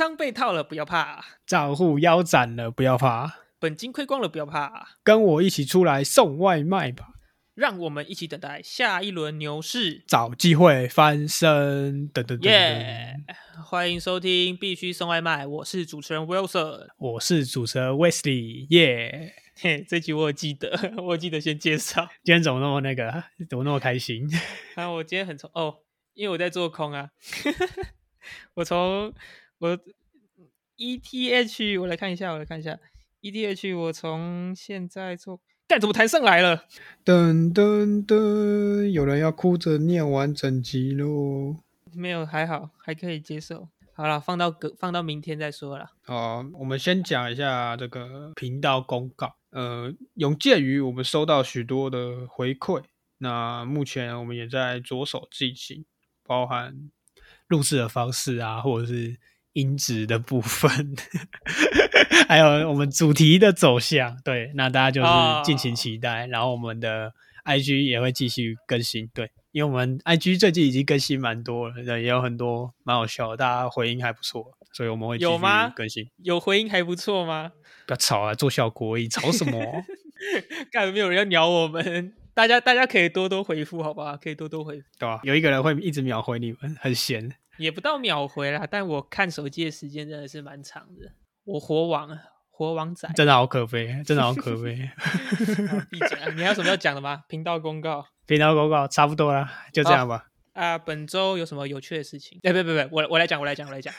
[0.00, 7.08] 仓被套了不要怕，账户腰斩了不要怕，本金亏光了不要怕，跟我一起出来送外卖吧，
[7.54, 10.02] 让我们一起等待下一轮牛市。
[10.08, 12.08] 找机会翻身。
[12.08, 13.14] 等等等耶，
[13.62, 16.86] 欢迎收听必须送外卖，我是主持人 Wilson。
[16.96, 22.08] 我是主持人 Wesley，耶、嘿，这集我有记得， 我有记得先介绍。
[22.24, 24.26] 今天怎么那么那个，怎么那么开心？
[24.76, 25.80] 啊，我今天很从哦，
[26.14, 27.10] 因为我在做空啊，
[28.56, 29.12] 我从
[29.60, 29.78] 我
[30.78, 32.78] ETH 我来看一下，我来看一下
[33.20, 35.38] ETH，我从现在做，
[35.68, 36.64] 干怎么弹上来了？
[37.04, 41.58] 噔噔噔，有人要哭着念完整集喽。
[41.92, 43.68] 没有，还好，还可以接受。
[43.92, 45.90] 好了，放到隔放到明天再说了。
[46.04, 49.36] 好，我们先讲一下这个频道公告。
[49.50, 52.82] 呃，有鉴于我们收到许多的回馈，
[53.18, 55.84] 那目前我们也在着手进行，
[56.22, 56.90] 包含
[57.48, 59.18] 录制的方式啊，或者是
[59.52, 60.94] 音质的部分，
[62.28, 64.16] 还有我们主题的走向。
[64.24, 65.08] 对，那大家就是
[65.44, 66.26] 敬请期待。
[66.26, 67.12] 然后我们的
[67.44, 69.08] IG 也会继续更新。
[69.12, 76.08] 对，因为我们 IG 最近已经更新蛮多了，对，也有很多蛮好笑，大家回应还不错，所以我们会继续有吗更新。
[76.22, 77.52] 有回音还不错吗？
[77.86, 79.84] 不要吵啊，做效果而已，吵什么？
[80.70, 84.16] 干没有人要鸟我们，大家大家可以多多回复，好不好？
[84.16, 87.32] 可以多多回复，对吧、有一个人会一直秒回你们，很闲。
[87.60, 91.12] 也不到秒回啦，但我看手机的时间真的是蛮长的。
[91.44, 92.18] 我活王啊，
[92.50, 94.76] 活王仔，真的好可悲，真的好可悲。
[95.90, 96.32] 闭嘴啊！
[96.34, 97.22] 你还有什么要讲的吗？
[97.28, 100.24] 频道公告频道公告差不多了，就这样吧。
[100.54, 102.38] 啊，本周有什么有趣的事情？
[102.42, 103.92] 哎，不不不，我我来讲，我来讲，我来讲。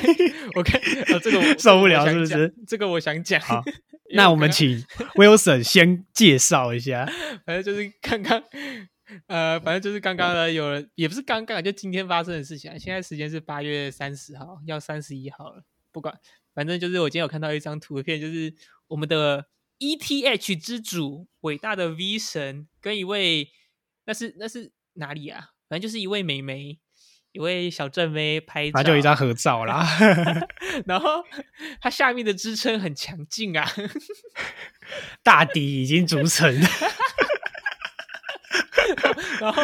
[0.54, 0.78] 我看
[1.14, 3.40] 哦，这个我受不了是不是讲这个我想讲。
[3.42, 3.62] 好
[4.14, 4.78] 那我们刚请
[5.14, 7.06] Wilson 先介绍一下。
[7.44, 8.40] 反正就是刚刚，
[9.26, 12.76] 呃，反正就是刚刚呢，有人也不是刚刚，就今天发生的事情啊。
[12.78, 15.62] 现在时间是八月三十号，要三十一号了。
[15.92, 16.14] 不管，
[16.54, 18.54] 反正就是我今天有看到一张图片，就是
[18.88, 19.46] 我们的
[19.78, 23.50] ETH 之主，伟大的 V 神，跟一位
[24.06, 25.50] 那是那是哪里啊？
[25.68, 26.78] 反正就是一位美眉，
[27.32, 29.86] 一位小正妹拍照，就一张合照啦。
[30.86, 31.24] 然后
[31.80, 33.66] 它下面的支撑很强劲啊。
[35.22, 36.54] 大底已经组成，
[39.40, 39.62] 然后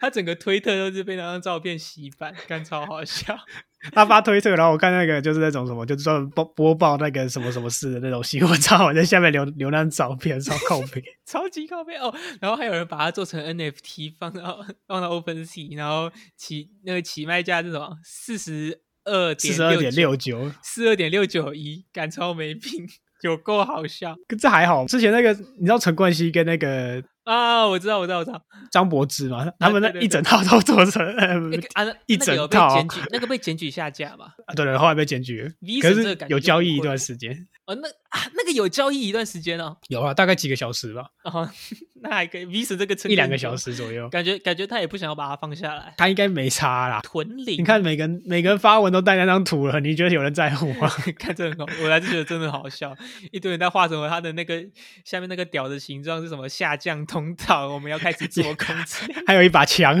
[0.00, 3.36] 他整个推特都是被那张照片洗版，干超好笑。
[3.92, 11.02] 他发推特，然后我看那个就是那种什么，就是专门播播报那个什么什么事的那种新闻，超我在下面留留那张照片，超靠背。
[11.24, 17.96] 超级靠背哦，然后还有人把它做成 NFT 放到放到 OpenSea，然后起那个起卖价是什么？
[18.04, 22.86] 四十二点四十二点六九，四二点六九一，赶超没品，
[23.22, 24.84] 有够好笑可这还好。
[24.86, 27.66] 之前那个你知道陈冠希跟那个啊！
[27.68, 28.42] 我知道，我知道，我知道。
[28.72, 34.26] 张柏芝嘛，他们那一整套都做成，呃那个 啊，一整套被检举，那个被检举下架嘛？
[34.46, 39.76] 啊对对，后来被检举可是有交易一段时间，哦，那啊，那个有交易一段时间哦。
[39.88, 41.48] 有啊，大概几个小时吧，哦，
[42.02, 42.44] 那还可以。
[42.44, 44.08] V 神这个撑一两个小时左右。
[44.08, 45.94] 感觉感觉他也不想要把它放下来。
[45.96, 47.00] 他应该没差啦。
[47.02, 50.88] 屯领，你看每个人每个人发文都带那张图了，你觉得有人在乎吗？
[51.18, 52.96] 看这我还是觉得真的好笑。
[53.32, 54.64] 一堆人在画什么，他的那个
[55.04, 59.22] 下面那个屌的形状是什么下降通道，我们要开始做空之类的。
[59.26, 59.98] 还有一把枪，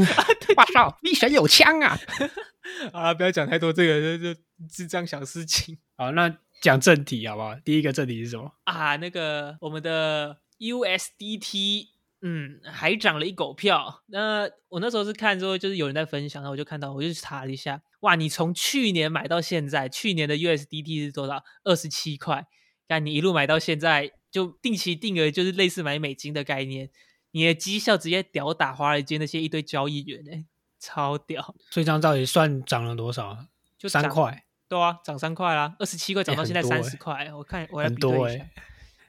[0.56, 1.98] 哇操，力神有枪啊！
[2.92, 4.40] 好了，不要讲太多这个，就就
[4.70, 7.54] 智障小事情好，那讲正题好不好？
[7.64, 8.52] 第一个正题是什么？
[8.64, 8.96] 啊。
[8.96, 11.88] 那个我们的 USDT，
[12.22, 14.02] 嗯，还涨了一狗票。
[14.06, 21.42] 那我那时候是看之后，就是有人在分享，然后我就看到，我就去查了一下，哇，你从去年买到现在，去年的 USDT 是多少？
[21.64, 22.46] 二十七块。
[22.86, 26.90] 但你一路买到现在，就定期定额，就是类似买美金的概念。
[27.30, 30.44] 你的绩效直接屌打华尔街那些一堆交易员哎、
[30.80, 31.54] 超屌！
[31.70, 33.46] 所以这样到底算涨了多少？
[33.78, 38.46] 就，三块，对啊，涨三块啦，二十七块涨到现在三十块，我看我来很比对一下，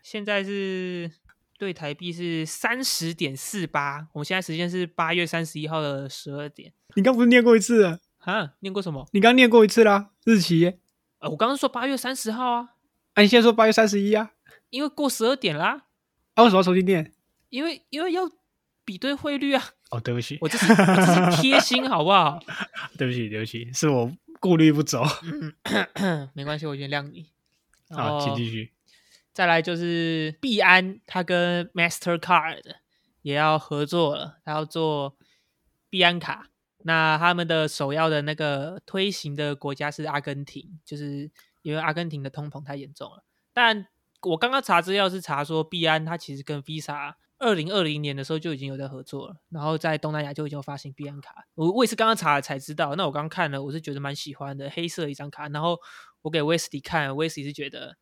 [0.04, 1.12] 现在是
[1.62, 6.74] 对台币是三十点四八，我们现在时间是八月三十一号的十二点。
[6.96, 8.00] 你刚不是念过一次啊？
[8.18, 9.08] 啊，念过什么？
[9.14, 10.80] 你刚念过一次啦，日期耶。
[11.20, 12.70] 呃，我刚刚说八月三十号啊，
[13.14, 14.32] 啊，你现在说八月三十一啊？
[14.72, 15.84] 因为过十二点啦，
[16.34, 17.14] 啊，为什么要重新念？
[17.50, 18.24] 因为因为要
[18.84, 22.40] 比对汇率啊，哦，对不起，我这是我这是贴心好不好？
[22.98, 25.04] 对不起，对不起，是我顾虑不周。
[25.94, 27.28] 嗯， 没关系，我原谅你。
[27.88, 28.72] 然好，请后继续。
[29.34, 32.62] 再来就是币安，它跟 Mastercard
[33.22, 35.18] 也要合作了，它要做
[35.90, 36.48] 币安卡。
[36.84, 41.32] 那他们的首要的那个推行的国家是阿根廷，就是
[41.62, 43.24] 因为阿根廷的通膨太严重了。
[43.54, 43.88] 但
[44.22, 51.46] 我刚刚查资料是查说，币安它其实跟 Visa 二零二零年的时候就已经有在合作了，然后在东南亚就已经有发行币安卡。
[51.56, 55.48] 我我也是刚刚查了才知道，那我刚看了，我是觉得蛮喜欢的，黑色一张卡。
[55.50, 55.80] 然后
[56.24, 57.98] 我给威斯蒂看，威斯蒂是觉得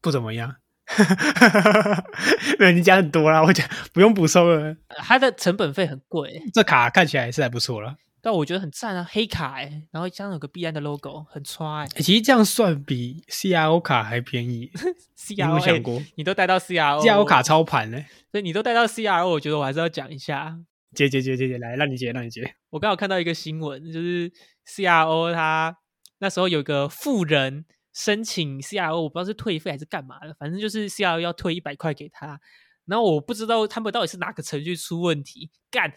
[0.00, 0.56] 不怎么样。
[2.58, 4.76] 没有你讲很多啦，我讲不用补收了。
[4.88, 7.96] 它的成本费很贵，这卡看起来是还不错了。
[8.20, 11.86] 但我觉得很赞啊，黑卡哎，然后加上有个必安的 logo，很穿哎。
[11.96, 14.70] 其实这样算比 CRO 卡还便宜。
[15.18, 20.58] CRO 想过，你都带到 CRO，CRO 卡超盘呢，所以你都带到 CRO，我觉得我还是要讲一下。
[20.94, 22.54] 接接接接接，来让你接让你接。
[22.70, 24.32] 我刚好看到一个新闻，就是
[24.66, 25.76] CRO 他
[26.20, 32.38] 那时候有个富人申请 CRO，我不知道是退费还是干嘛的，反正就是 CRO 要退一百块给他，
[32.84, 35.94] 然后我不知道他们到底是哪个程序出问题，干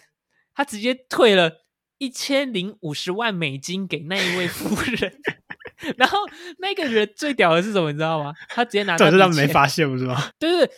[0.53, 1.65] 他直接退了。
[1.99, 5.19] 一千零五十万美金给那一位夫人，
[5.97, 6.19] 然后
[6.59, 7.91] 那个人最屌的是什么？
[7.91, 8.31] 你知道吗？
[8.49, 10.29] 他直接拿，这是他们没发现，不是吗？
[10.37, 10.75] 对对对，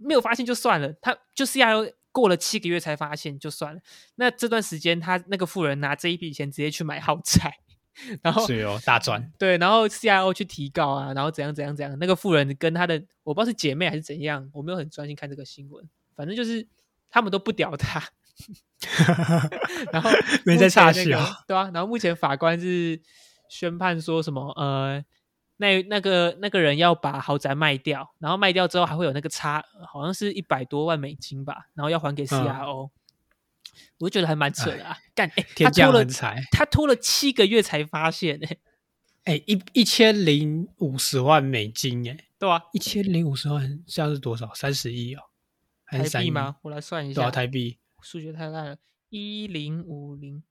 [0.00, 3.82] 没有发现就算了，他就 CRO 过了七个月才发现就算了。
[4.14, 7.58] 那这段时间，他那个富人拿这一笔钱直接去买豪宅，
[8.22, 9.32] 然后是哦，大赚。
[9.38, 11.98] 对，然后 CIO 去提告啊，然后怎样怎样怎样。
[11.98, 16.66] 那个富人跟他的我不知道是姐妹还是怎样，我没有很专心看这个新闻，反正就是
[17.10, 18.02] 他们都不屌他。
[19.92, 20.10] 然后
[20.46, 21.70] 没在差戏啊，对啊。
[21.74, 22.98] 然后目前法官是
[23.50, 24.50] 宣判说什么？
[24.56, 25.04] 呃，
[25.58, 32.88] 那那个那个人要把豪宅卖掉，然后卖掉之后还会有那个差，好像是一百多万美金吧，然后要还给 CRO。
[33.98, 34.96] 我就觉得还蛮扯的啊！
[35.14, 36.04] 干，哎，他拖了
[36.50, 38.58] 他拖了七个月才发现，哎，
[39.24, 44.52] 哎，一一千零五十万美金，哎，对啊，一千零五十万，这样是多少？
[44.54, 45.20] 三十亿哦，
[45.86, 46.56] 台币吗？
[46.62, 47.78] 我来算一下，多少台币。
[48.02, 48.78] 数学太烂了，
[49.10, 50.42] 一零五零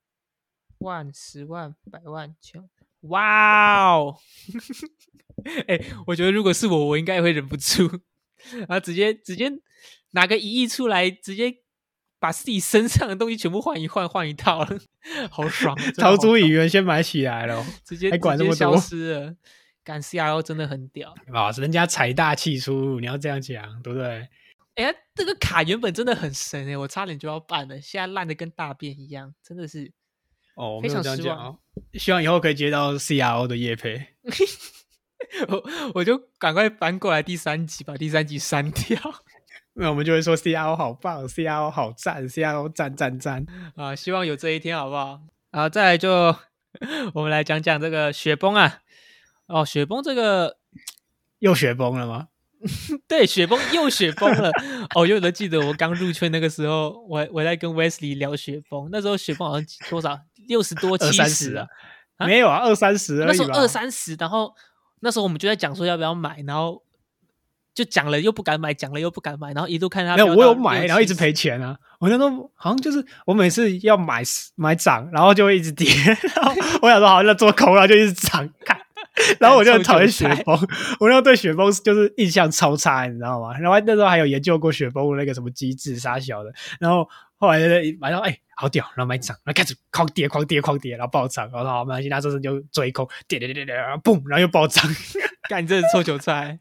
[0.78, 2.70] 万十万百万千，
[3.02, 4.18] 哇哦！
[5.68, 7.90] 哎，我觉得如果是我，我应该也会忍不住，
[8.60, 9.52] 然后直接直接
[10.12, 11.58] 拿个一亿出来，直接
[12.20, 14.80] 把自己身上的东西全部换一换，换一套了，
[15.32, 15.76] 好爽！
[15.98, 19.36] 逃出影院先买起来了，直接还管这么多，消失了。
[19.84, 21.50] 干 C R O 真的很屌哇！
[21.52, 24.28] 人家财大气粗，你要这样讲，对不对？
[24.76, 29.92] 哎，这个卡原本真的很神哎，我差点就要办了，现在烂的跟大便一样，真的是
[30.56, 31.58] 哦，非常失望。
[31.94, 34.06] 希望以后可以接到 CRO 的叶配，
[35.48, 35.64] 我
[35.96, 39.00] 我就赶快翻过来第三集，把第三集删掉。
[39.80, 43.46] 那我们就会说 CRO 好棒，CRO 好赞，CRO 赞赞赞
[43.76, 43.96] 啊！
[43.96, 45.22] 希望有这一天，好不好？
[45.52, 46.36] 然后再来就
[47.16, 48.80] 我们来讲讲这个雪崩啊。
[49.48, 50.58] 哦，雪崩这个
[51.40, 52.28] 又雪崩了吗？
[53.08, 54.52] 对，雪崩又雪崩了
[54.96, 55.08] 哦！
[55.08, 61.66] 有人记得我刚入圈那个时候，我我在跟 Wesley 聊雪崩，那时候雪崩好像多少六十多七十啊？
[62.28, 64.54] 没有啊，二三十那时候二三十，然后
[65.00, 66.84] 那时候我们就在讲说要不要买，然后
[67.80, 71.78] 就讲了又不敢买，讲了又不敢买，然后一路看他没有，我有买，然后一直赔钱啊！
[72.00, 74.22] 我那时候好像就是我每次要买
[74.56, 75.88] 买涨，然后就会一直跌，
[76.36, 78.78] 然后我想说好像做空了，就一直涨，看。
[79.40, 80.56] 然后我就很讨厌雪崩，
[81.00, 83.58] 我那时候对雪崩就是印象超差，你知道吗？
[83.58, 87.60] 然后那时候还有研究过雪崩那个什么机制啥小的，然后后来
[88.00, 94.86] 买到哎好屌，然后买涨，然后开始狂跌狂跌狂跌，然后爆涨，然后好没关系，那这次就追空，跌跌跌跌跌，然后嘣，然后又爆涨，
[95.50, 96.60] 干这是臭韭菜。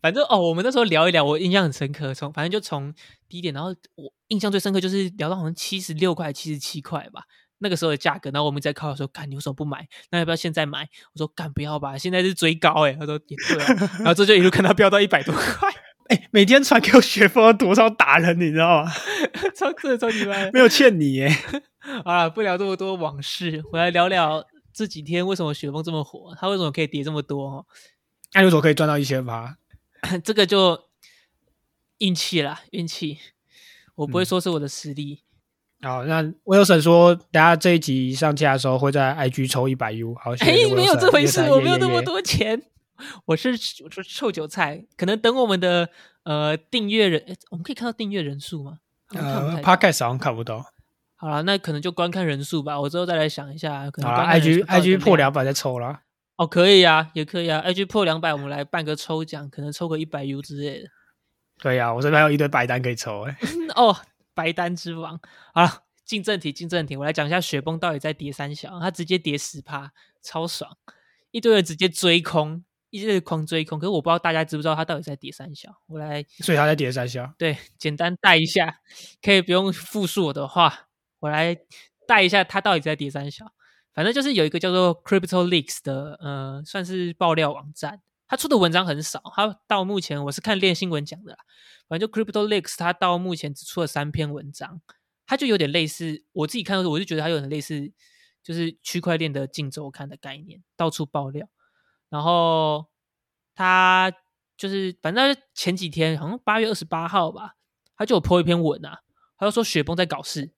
[0.00, 2.94] 反正哦，我们那时候聊一聊，我印象很深刻，从反正就从
[3.28, 7.22] 低点，然后我印象最深刻就是聊到好像七十六块、七十七块吧。
[7.58, 9.88] 那个时候的价格，然后我们在靠的时候，干你为什么不买？
[10.10, 10.86] 那要不要现在买？
[11.14, 12.92] 我说干不要吧，现在是追高哎。
[12.92, 15.70] 他说也对啊，然后这就一路看它飙到一百多块。
[16.08, 18.92] 哎，每天传给我雪峰多少打人，你知道吗？
[19.56, 21.30] 超的超级卖，没有欠你耶。
[22.04, 27.66] 好了，不聊这么多往事，回来聊聊这几天为什么雪峰这么火，他为什么可以跌这么多？
[28.34, 29.56] 那为什么可以赚到一千八？
[30.22, 30.88] 这个就
[31.98, 33.18] 运气啦，运气。
[33.94, 35.22] 我不会说是我的实力。
[35.80, 40.14] 好，那威尔森说，等下这一集上架的时候会在 IG 抽一百 U。
[40.14, 42.62] 好，哎，没有这回事，我没有那么多钱。
[43.26, 43.50] 我是
[43.84, 45.88] 我是臭韭菜，可能等我们的
[46.24, 48.78] 呃订阅人，我们可以看到订阅人数吗？
[49.14, 50.64] 呃，Podcast 好像看不到。
[51.14, 52.80] 好了，那可能就观看人数吧。
[52.80, 56.00] 我之后再来想一下，可能 IG IG 破两百再抽了。
[56.36, 57.62] 哦，可以啊，也可以啊。
[57.66, 60.88] IG 破两百，我们来办个抽奖，可能抽个一百 U 之类的。
[61.58, 63.36] 对呀，我这边还有一堆白单可以抽哎。
[63.76, 63.96] 哦。
[64.36, 65.18] 白单之王，
[65.54, 69.90] 好了，进正题，进正题，我来讲一下雪崩到底在跌三小，它直接跌十趴，
[70.20, 70.70] 超爽，
[71.30, 78.76] 一堆人直接追空，一直狂追空，可是我不知道大家知不知道它到底在跌三小，我来，所以它在跌三小，对，简单带一下，
[79.22, 80.88] 可以不用复述我的话，
[81.20, 81.56] 我来
[82.06, 83.46] 带一下它到底在跌三小，
[83.96, 91.38] 反正就是有一个叫做 Crypto Leaks 的，呃，算是爆料网站，他出的文章很少，他到目前我是看链新闻讲的啦，
[91.88, 94.82] 反正就 Crypto Leaks，他到目前只出了三篇文章，
[95.26, 97.90] 他就有点类似我自己看的时候，我就觉得他有点类似，
[98.42, 101.48] 就是区块链的竞周刊的概念，到处爆料。
[102.10, 102.86] 然后
[103.54, 104.12] 他
[104.58, 107.56] 就是反正前几天好像八月二十八号吧，
[107.96, 109.00] 他就有 po 一篇文啊，
[109.38, 110.52] 他就说雪崩在搞事，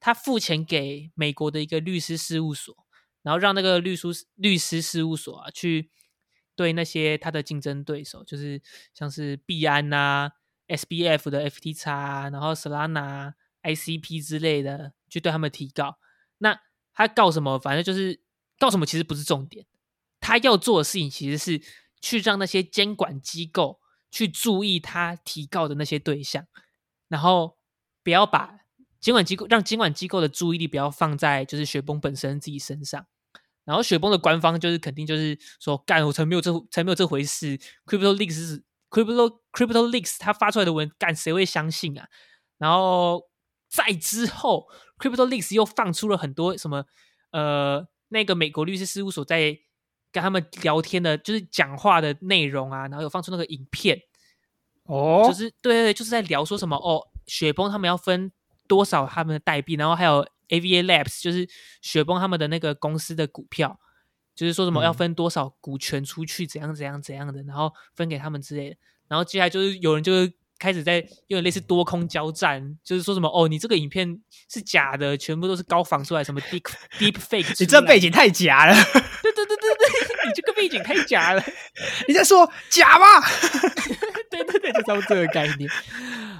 [0.00, 2.74] 他付钱给美国的一个律师事务所，
[3.22, 5.90] 然后让那个律师律师事务所啊去。
[6.56, 8.60] 对那些他的竞争对手，就是
[8.92, 10.32] 像是币安呐、
[10.66, 16.00] SBF 的 FTX 啊，然后 Solana、ICP 之类的，去对他们提告。
[16.38, 16.58] 那
[16.92, 17.60] 他告什么？
[17.60, 18.20] 反正就是
[18.58, 19.66] 告什么，其实不是重点。
[20.18, 21.62] 他要做的事情其实是
[22.00, 23.78] 去让那些监管机构
[24.10, 26.44] 去注意他提告的那些对象，
[27.06, 27.56] 然后
[28.02, 28.57] 不要把
[29.00, 33.06] 监管机构让监管机构的注意力不要放在就是雪崩本身自己身上。
[33.64, 37.58] 然后雪崩的官方就是肯定就是说干，我才没有这才没有这回事。
[37.84, 42.08] Crypto Leaks 是 Crypto Crypto Leaks，他发出来的文干谁会相信啊？
[42.56, 43.22] 然后
[43.68, 44.66] 在之后
[44.98, 46.86] ，Crypto Leaks 又放出了很多什么
[47.30, 49.58] 呃，那个美国律师事务所在
[50.10, 54.00] 跟他们聊天的，就是讲话的内容啊，然后有放出那个影片
[54.84, 58.32] 哦，就是对对对，就是在聊说什么哦，雪崩他们要分
[58.68, 60.24] 多少他们的代币，然后还有。
[60.48, 61.46] Ava Labs 就是
[61.82, 63.78] 雪崩他们的那个公司的股票，
[64.34, 68.76] 就是说什么要分多少股权出去，怎样怎样怎样的，然后分给他们之类的。
[69.08, 74.18] 然后接下来就是有人就是开始在有点类似多空交战，就是说什么哦，你这个影片
[74.50, 76.62] 是假的，全部都是高仿出来，什么 Deep
[76.98, 78.74] Deep Fake，你这背景太假了。
[78.74, 81.44] 对对对对对，你这个背景太假了。
[82.06, 83.20] 你在说假吗？
[84.30, 85.70] 对对对，就差不多这个概念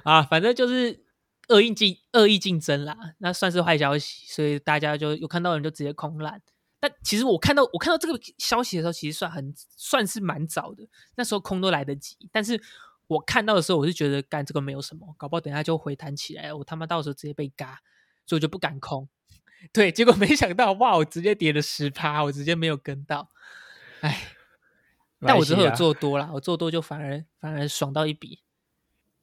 [0.04, 1.06] 啊，反正就是。
[1.48, 6.40] 恶意竞恶意竞争啦，那算是坏消息，所以大家就有看到人就直接空烂。
[6.80, 10.86] 但其实我看到我看到这个消息的时候，其实算很算是蛮早的，
[11.16, 12.16] 那时候空都来得及。
[12.30, 12.60] 但是
[13.08, 17.80] 我看到的时候，我是觉得干这个没有什么，搞不好等下就回弹起来，我他妈到时候直接被嘎，
[18.26, 19.08] 所以我就不敢空。
[19.72, 23.28] 对，结果没想到哇，我直接跌了十趴，我直接没有跟到。
[24.02, 24.28] 哎，
[25.20, 28.44] 但我之后有做多啦，我做多就反而反而爽到一笔。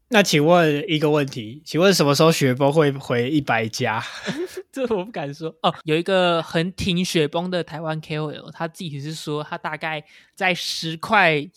[0.10, 4.04] 那请问一个问题，请问什么时候雪崩会回一百家？
[4.72, 5.74] 这我不敢说哦。
[5.84, 11.50] 有一个很挺雪崩的台湾 KOL，他自己是说，他大概在十块，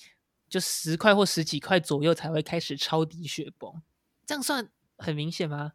[0.48, 3.70] 就十块或十几块左右才会开始抄底雪崩。
[4.24, 5.72] 这样算很明显吗？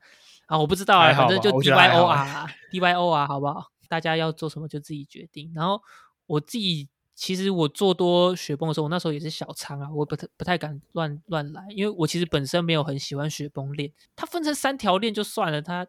[0.47, 3.67] 啊，我不知道啊，反正就 D Y O R D Y O R，好不好？
[3.87, 5.51] 大家要做什么就自己决定。
[5.53, 5.79] 然后
[6.25, 6.89] 我自己。
[7.15, 15.85] 其实我做多雪崩的时候，我那时候也是小仓啊，我不太不太敢乱乱来，因为我其实本身没有很喜欢雪崩链，它分成三条链就算了，它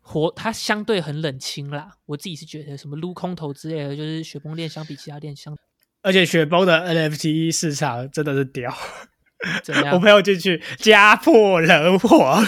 [0.00, 1.92] 活它相对很冷清啦。
[2.06, 5.56] 我自己是觉得什么撸空头之类的，就是雪崩链相比其他链相，
[6.02, 8.76] 而且雪崩的 NFT 市场真的是屌，
[9.62, 9.94] 怎样？
[9.94, 12.44] 我朋友进去家破人亡，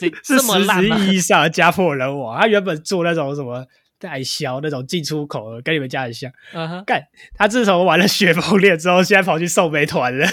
[0.00, 0.08] 这
[0.38, 2.40] 是实质意义上家破人亡。
[2.40, 3.64] 他原本做那种什么。
[3.98, 6.30] 代销那种进出口，跟你们家很像。
[6.86, 7.02] 干，
[7.34, 10.28] 他自从玩了雪崩链之后，现在跑去送美团了。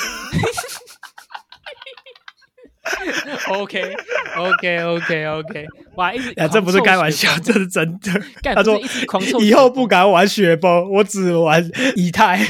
[3.50, 5.65] OK，OK，OK，OK，
[5.96, 6.13] 哇！
[6.13, 8.22] 一直这不是开玩笑，这是真的。
[8.53, 8.79] 他说
[9.41, 11.63] 以后不敢玩雪崩，我只玩
[11.96, 12.46] 以太。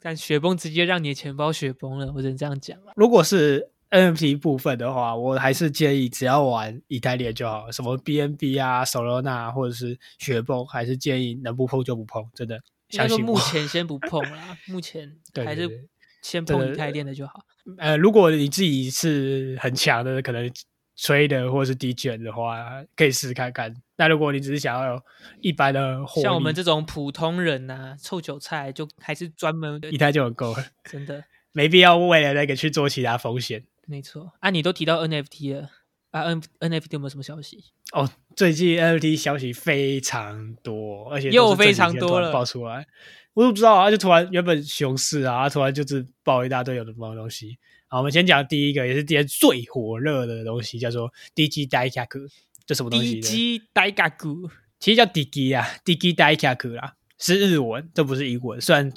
[0.00, 2.92] 但雪崩直接让你的钱包雪崩了，我只能这样讲了。
[2.96, 3.70] 如果是。
[3.90, 12.60] NFT 部分的话，我还是建议只要玩以太链就好，什么 BNB 啊、Solana 或者是雪崩，还是建议能不碰就不碰，真的。
[12.88, 15.88] 相信目前先不碰啦， 目前还是
[16.22, 17.44] 先碰以太链的就好。
[17.78, 20.48] 呃，如果你自己是很强的，可能
[20.94, 23.74] 吹的或者是低卷的话，可以试试看看。
[23.96, 25.02] 那如果你只是想要有
[25.40, 33.64] 一般的，像我们这种普通人呐，臭韭菜，就还是专门以太 就很够了，真的 没必要为了那个去做其他风险。
[33.86, 35.70] 没错啊，你都提到 NFT 了
[36.10, 37.64] 啊，N NFT 有没有什么消息？
[37.92, 42.86] 哦，最近 NFT 消息非常多，而且又非常多了爆出来，
[43.34, 47.58] 我都不知道啊，就突然原本熊市啊，突然就是爆一大堆有的没的东西。
[47.86, 52.28] 好，我们先讲第一个，也是今天最火热的东西，叫做 DG Daikaku，
[52.66, 54.50] 这什么东西？DG Daikaku
[54.80, 58.92] 其实叫 DG 啊，DG Daikaku 啦，是日文，这不是英文，虽然。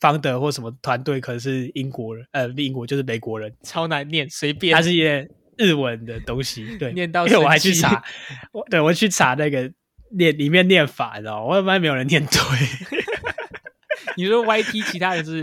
[0.00, 4.74] 方德或什么团队可能是英国人，呃，英国就是美国人，超难念，随便。
[4.74, 5.00] 它是一
[5.58, 8.02] 日文的东西，对， 念到因为我还去查，
[8.52, 9.70] 我对我去查那个
[10.16, 12.40] 念里面念法，你知道，我发现没有人念对。
[14.16, 15.40] 你说 YT 其他人是，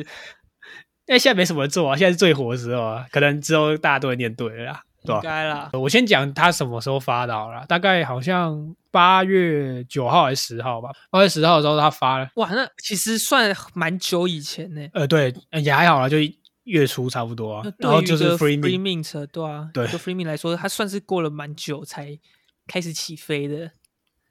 [1.05, 4.81] 因为现在没什么做啊，现在是最火的时候啊，可能之后大家都会念对了。
[5.07, 5.21] 对吧？
[5.21, 5.69] 应该啦。
[5.73, 10.89] 我先讲他什么时候发的好了，大概好像八月九号还是十号吧。
[11.09, 14.87] 八月十号的时候他发了，哇，那其实算蛮久以前呢。
[14.93, 16.17] 呃，对，呃也还好啦，就
[16.63, 17.65] 月初差不多啊。
[17.77, 22.19] 然后就是 Free Free Me，Mint，对啊，对就 Free Mint 来说，它算是过了蛮久才
[22.67, 23.71] 开始起飞的。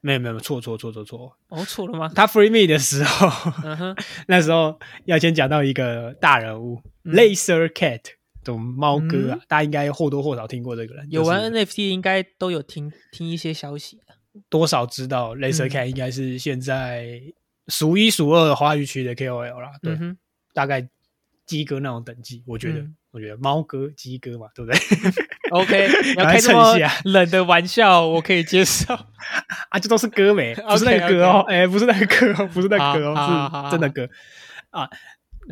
[0.03, 2.09] 没有没有错错错错错，哦，错了吗？
[2.15, 3.27] 他 Free Me 的时候，
[3.65, 3.97] 嗯哼，
[4.29, 8.03] 那时候要先讲到一个大人物、嗯 Laser Cat
[8.47, 14.15] 这种猫哥啊，嗯大家应该或多或少听过这个人，有玩 NFT 应该都有听听一些消息的。
[14.49, 17.21] 多少知道 Laser 嗯 Cat 应该是现在
[17.67, 20.17] 数一数二的华语区的 KOL 啦，对，嗯，
[20.55, 20.89] 大概
[21.45, 24.79] 鸡哥那种等级，我觉得，嗯我觉得猫哥、鸡哥嘛，对不对
[25.51, 28.93] ？OK， 你要赶快开这么蹭一下冷的玩笑，我可以接受。
[29.71, 34.07] 啊，这都是歌没， 不是那个歌哦，哎、不是那个歌哦，不是那个歌哦，是真的歌
[34.69, 34.87] 啊。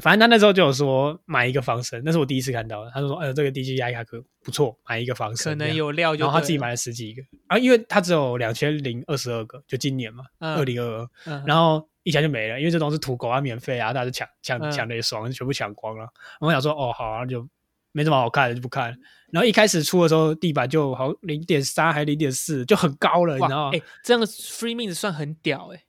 [0.01, 2.91] 反正他那时候就有说买一个防身，那是我第一次看到的。
[2.93, 5.75] 他就说，呃，这个 DJI 卡壳不错，买一个防身，可能。
[5.75, 16.09] 有料就，然后他自己买了十几个啊，因为他只有两千零二十二个，就今年嘛，嗯二零二二，嗯，然后一下就没了，因为这种是土狗啊，免费啊，大家就抢抢嗯抢的也爽，全部抢光了。
[16.41, 17.47] 我想说，哦，好啊，就
[17.93, 18.97] 没什么好看的，就不看了。
[19.31, 23.71] 然后一开始出的时候，地板就好零点三还零点四，就很高了，你知道哇，吗？
[23.77, 25.83] 哎，这样的 Free Mint 算很屌哎，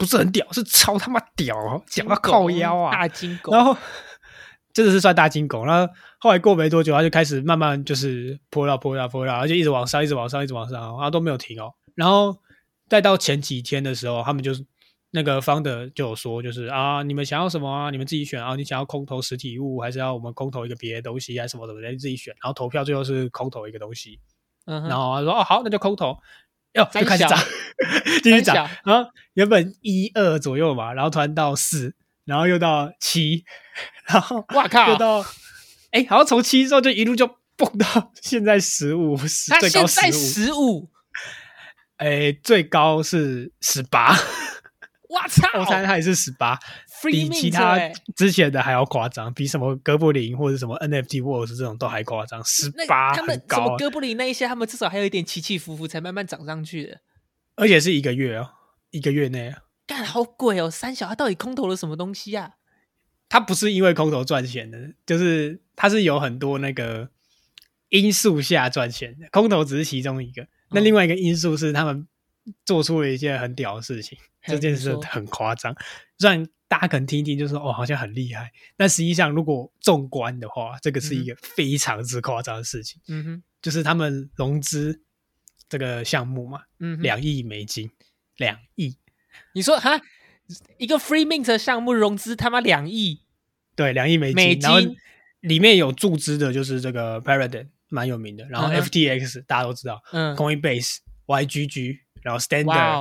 [0.00, 3.76] 不是很屌，是超他妈屌哦，讲到靠腰啊大，金狗，然后
[4.72, 5.62] 真的是算大金狗。
[5.66, 11.74] 然后后来过没多久，他就开始慢慢就是破到破到破到，而且一直往上，一直往上，一直往上，然后都没有停哦。
[11.94, 12.34] 然后
[12.88, 14.64] 再到前几天的时候，他们就是
[15.10, 17.90] 那个方的就有说，就是啊，你们想要什么啊？
[17.90, 18.56] 你们自己选啊。
[18.56, 22.34] 你想要空投实体物，还是要我们空投一个别的东西，还是什么什么的，你自己选。
[22.42, 24.18] 然后投票最后是空投一个东西。
[24.64, 26.16] 嗯，然后他说哦好，那就空投，
[26.74, 27.38] 哟就开始涨，
[28.22, 33.44] 继续涨，然后原本一二左右嘛，然后突然到四，然后又到七，
[34.06, 35.24] 然后哇靠又，到
[35.90, 40.88] 哎，好像从七之后就一路就蹦到 现在十五，十最高在十五，
[41.96, 44.16] 哎，最高是十八，
[45.08, 45.48] 我操！
[45.58, 46.58] 我猜它也是十八
[47.04, 57.00] 比其他欸之前的还要夸张，比什么哥布林或者什么 NFT Wars 这种都还夸张，十八他们很高啊，什么哥布林那一些，他们至少还有一点起起伏伏，才慢慢涨上去的。
[57.56, 58.50] 而且是一个月哦，
[58.90, 59.62] 一个月内啊。
[59.86, 60.70] 干好鬼哦！
[60.70, 62.52] 三小他到底空投了什么东西啊？
[63.28, 67.10] 他不是因为空投赚钱的，就是他是有很多那个
[67.88, 70.46] 因素下赚钱的，空投只是其中一个。
[70.70, 72.06] 那嗯另外一个因素是他们
[72.64, 75.74] 做出了一件很屌的事情，嘿这件事很夸张，
[76.18, 85.02] 让大家可能听一听就说哦好像很厉害，但实际上如果纵观的话，这个是一个非常之夸张的事情，嗯哼，就是他们融资
[85.68, 87.90] 这个项目嘛，嗯哼，两亿美金，
[88.36, 88.96] 两亿，
[89.54, 90.00] 你说哈，
[90.78, 93.22] 一个 Free Mint 的项目融资他妈两亿，
[93.74, 94.96] 对，两亿美金，美然后金
[95.40, 102.40] 里面有注资的就是这个 Paradigm，蛮有名的，然后 FTX、大家都知道嗯，，Coinbase、YGG，然后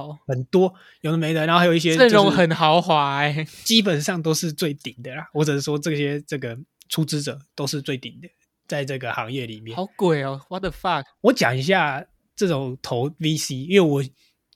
[0.10, 5.30] 哦很多有的没的，然后还有一些阵容很豪华哎、基本上都是最顶的啦。
[5.34, 8.28] 我只是说这些这个出资者都是最顶的，
[8.68, 9.76] 在这个行业里面。
[9.76, 11.06] 好鬼哦！What the fuck？
[11.22, 12.06] 我讲一下
[12.36, 14.04] 这种投 VC，因为我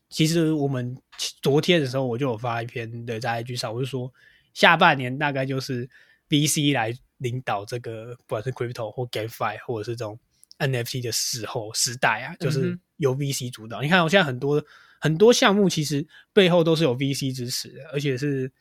[0.09, 0.97] 其实我们
[1.41, 4.11] 昨天的时候我就有发一篇的在 IG 上，我就说
[4.53, 5.89] 下半年大概就是
[6.29, 10.19] VC 来领导这个不管是 crypto 或 GameFi 或者是这种
[10.59, 13.81] NFT 的时候时代啊，就嗯是由 VC 主导。
[13.81, 14.63] 你看，我现在很多
[14.99, 18.51] 很多项目其实背后都是有 VC 支持的，而且是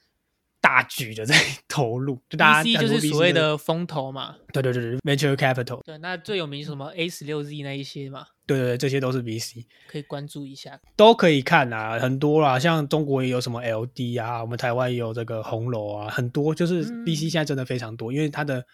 [0.61, 1.35] 大举的在
[1.69, 4.37] 投入，就大家 VC 就是所谓的风投嘛。
[4.53, 9.65] 对对对对 venture capital，对，那最有名是什么 A 十六 Z 那一些嘛，对对对，这些都是 VC。
[9.89, 10.79] 可以关注一下。
[10.95, 18.65] 都可以看啊，很多啦，像中国也有什么 LD 啊，我们台湾也有这个红楼啊，很多就是嗯 VC 现在真的非常多，因为它的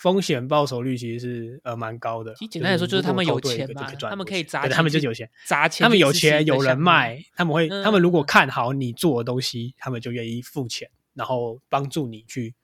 [0.00, 2.34] 风险报酬率其实是呃蛮高的。
[2.34, 12.54] 其实简单来说，就是他们有钱嘛他们可以砸钱他们就有钱，砸钱，他们有钱有人脉，，他们会，嗯他们如果看好你做的东西，他们就愿意付钱，然后帮助你去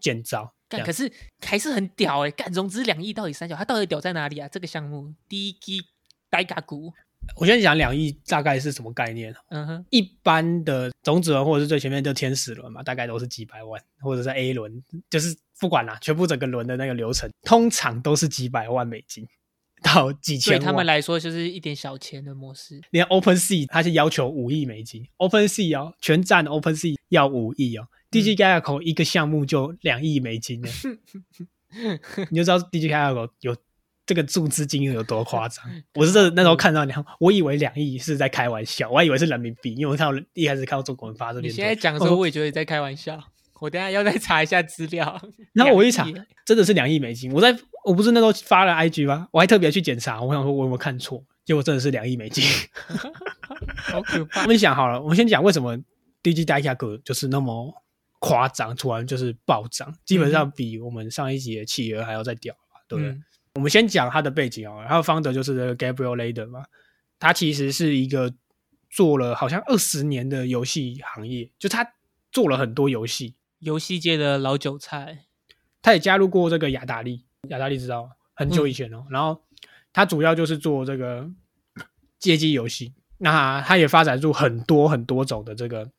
[0.00, 0.52] 建造。
[0.68, 1.10] 干可是
[1.44, 4.48] 还是很屌哎、干融资两亿到底三角，它到底屌在哪里啊？
[4.48, 5.80] 这个项目第一季
[6.28, 6.92] 呆嘎股，
[7.36, 9.34] 我先讲两亿大概是什么概念。
[9.50, 19.26] 嗯哼，一般的种子轮或者是最前面就天使轮嘛，大概都是几百万，或者是 A 轮，就是不管啦，全部整个轮的那个流程，通常都是几百万美金
[19.82, 20.60] 到几千万。
[20.60, 22.80] 对他们来说就是一点小钱的模式。
[22.90, 27.86] 连 Open Sea 它是要求五亿美金，Open Sea 哦，全站 Open Sea 要五亿哦。
[28.10, 30.68] DG g a l a c o 一个项目就两亿美金呢，
[32.28, 33.56] 你就知道 DG g a l a c o 有
[34.10, 35.64] 这个注资金额有多夸张。
[35.94, 43.22] 我是这那时候看到两，我以为两亿是在开玩笑，我还以为是人民币，因为我看到一开始看到中国人发这边，你现在讲的时候，我也觉得你在开玩笑。
[43.60, 45.20] 我等下要再查一下资料。
[45.54, 46.04] 然后我一查，
[46.44, 47.32] 真的是两亿美金。
[47.32, 49.28] 我在我不是那时候发了 IG 吗？
[49.30, 52.44] 我还特别去检查，我想说我有没有看错，结果真的是两亿美金。
[53.76, 54.46] 好可怕我。
[54.48, 55.78] 们想好了，我们先讲为什么
[56.22, 57.72] DG 代价格就是那么
[58.18, 63.12] 夸张，突然就是暴涨，基本上比我们上一集的企鹅还要再屌吧，对不对？
[63.12, 63.22] 嗯
[63.54, 66.64] 我们先讲他的背景哦，他的 founder 就是这个 Gabriel Lader 嘛，
[67.18, 68.32] 他其实是一个
[68.88, 71.94] 做了好像二十年的游戏行业，就他
[72.30, 75.26] 做了很多游戏，游戏界的老韭菜，
[75.82, 78.10] 他也加入过这个雅达利，雅达利知道吗？
[78.34, 79.04] 很久以前哦。
[79.10, 79.42] 然后
[79.92, 81.28] 他主要就是做这个
[82.18, 85.90] 街机游戏，那他也发展出很多很多种的这个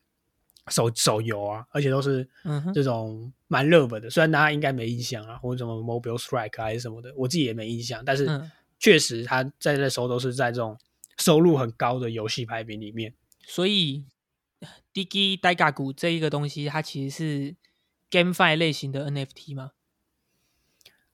[0.70, 2.28] 手手游啊，而且都是
[2.72, 4.08] 这种蛮热门的。
[4.08, 10.78] 虽然大家应该没印象啊，或者什么 Mobile Strike 啊还是什么的，我自己也没印象，但是嗯确实他在那时候都是在这种
[11.18, 13.14] 收入很高的游戏排名里面。
[13.44, 14.04] 所以
[14.92, 17.56] Digi 代嘎股这一个东西，它其实是
[18.10, 19.72] GameFi 类型的 NFT 吗？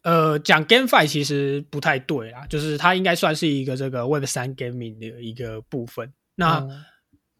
[0.02, 6.12] 呃，讲 GameFi 其实不太对啦，就是它应该算是一个这个 Web 三 gaming 的一个部分。
[6.36, 6.84] 那、哦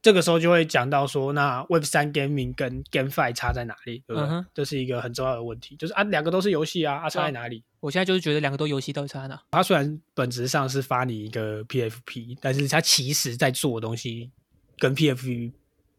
[0.00, 4.44] 这个时候就会讲到说，那 Web 三 gaming 跟 GameFi 差在哪里，对不对？
[4.54, 7.64] 这是一个很重要的问题，就是啊，两个都是游戏啊，啊，差在哪里？
[7.80, 9.42] 我现在就是觉得两个都游戏到底差在哪？
[9.50, 14.30] 它虽然本质上是发你一个 PFP，但是它其实在做的东西
[14.78, 15.52] 跟 PFP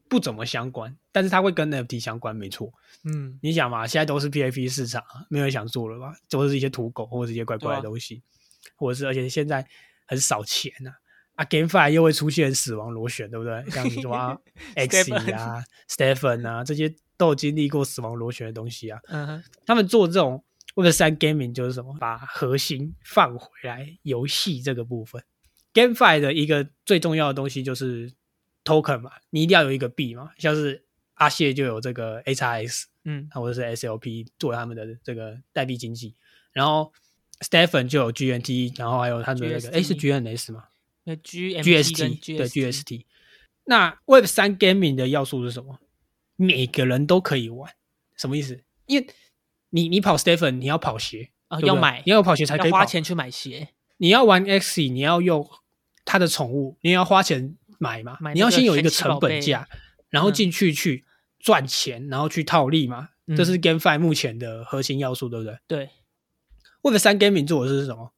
[0.07, 2.71] 不怎么相关，但是它会跟 NFT 相关，没错。
[3.03, 6.13] 嗯，你想嘛，现在都是 PFP 市场啊，没有人想做了吧？
[6.29, 8.21] 都是一些土狗或者是一些怪怪的东西，
[8.77, 9.67] 或者是而且现在
[10.07, 10.95] 很少钱呐、啊。
[11.45, 13.63] GameFi 又会出现死亡螺旋，对不对？
[13.71, 14.39] 像什么
[14.75, 18.99] X 啊、Stephen 啊这些都有经历过死亡螺旋的东西啊。
[19.07, 20.43] 嗯哼，他们做这种
[20.75, 25.23] Web 三 gaming 就是什么，把核心放回来游戏这个部分。
[25.73, 28.11] GameFi 的一个最重要的东西就是
[28.63, 30.83] token 嘛，你一定要有一个币嘛，像是
[31.15, 36.15] 阿谢就有这个 HRS，嗯或者是 SLP 做他们的这个代币经济，
[36.53, 36.91] 然后
[37.41, 40.63] Stephen 就有 GNT，然后还有他们的那个诶是 GNS 吗
[41.09, 43.05] 那 G M 跟？GST 对 GST。
[43.65, 45.79] 那 Web 三 gaming 的要素是什么？
[46.35, 47.73] 每个人都可以玩，
[48.15, 48.63] 什么意思？
[48.85, 49.07] 因为
[49.71, 52.85] 你你跑 Stephen，你要跑鞋啊，要买你要跑鞋才可以花。
[52.85, 55.49] 钱去买鞋，你要玩 X，你要用
[56.05, 58.17] 他的宠物，你也要花钱买嘛。
[58.21, 59.67] 买你要先有一个成本价，
[60.09, 61.05] 然后嗯进去去
[61.39, 63.09] 赚钱，然后去套利嘛。
[63.27, 65.89] 嗯这是 GameFi 目前的核心要素，对不对对
[66.81, 68.11] ，？Web 三 Gaming 做的是什么？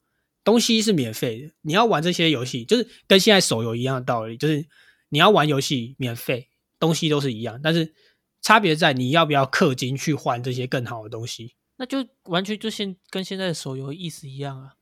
[0.43, 4.65] 东西是免费的，你要玩这些游戏，就是跟现在手游一样的道理，就是
[5.09, 6.49] 你要玩游戏免费，
[6.79, 7.93] 东西都是一样，但是
[8.41, 11.55] 差别在你要不要氪金去换这些更好的东西。
[11.77, 14.73] 那就完全就现跟现在的手游意思一样啊。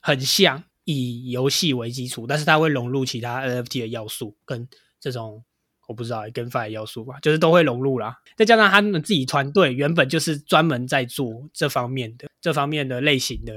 [0.00, 4.68] 很像以游戏为基础，但是它会融入其他 NFT 的要素跟
[5.00, 5.44] 这种
[5.88, 8.16] 我不知道 GameFi 的要素吧，就是都会融入啦。
[8.36, 13.54] 再加上他们自己团队原本就是专门在做这方面的这方面的类型的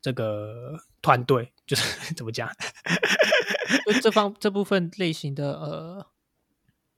[0.00, 2.48] 这个团队，就是 怎么讲？
[3.86, 6.06] 就这方这部分类型的呃，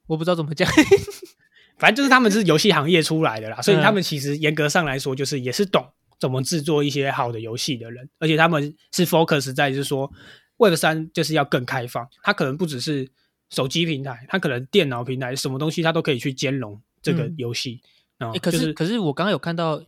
[0.07, 0.69] 我不知道怎么讲。
[1.79, 5.83] 反正就是他们是游戏行业出来的啦，所以嗯他们其实严格上来说，就是也是懂
[6.19, 10.11] 怎么制作一些好的游戏的人，而且他们是 focus 在就是说
[10.59, 13.11] Web 三就是要更开放，它可能不只是
[13.49, 17.81] 手机平台，它可能电脑平台什么东西它都可以去兼容这个嗯游戏
[18.19, 19.83] 啊、欸可、就是可是我刚刚有看到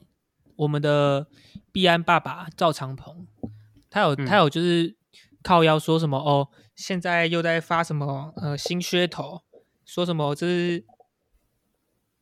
[0.57, 1.27] 我们的
[1.71, 3.27] 币安爸爸赵长鹏，
[3.91, 4.27] 他有、嗯。
[4.27, 4.97] 他有就是
[5.43, 9.43] 靠腰说什么哦，现在又在发什么呃新噱头，
[9.85, 10.85] 说什么这是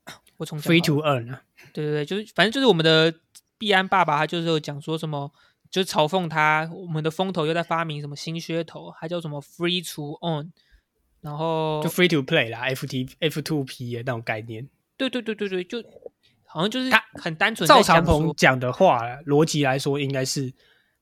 [0.39, 1.43] 我从 free to earn 啊，
[1.75, 3.15] 对对对，就是反正就是我们的
[3.59, 5.31] 币安爸爸，他就是有讲说什么，
[5.71, 10.51] 就是嘲讽他，我们的风投又在发明什么新噱头，还叫什么 free to own，
[11.21, 14.67] 然后就 free to play 啦，FT F two P 的那种概念。
[14.97, 15.83] 对对对对对，就
[16.53, 17.83] 好像就是他很单纯在赵。
[17.83, 20.53] 长鹏讲的话逻辑来说，应该是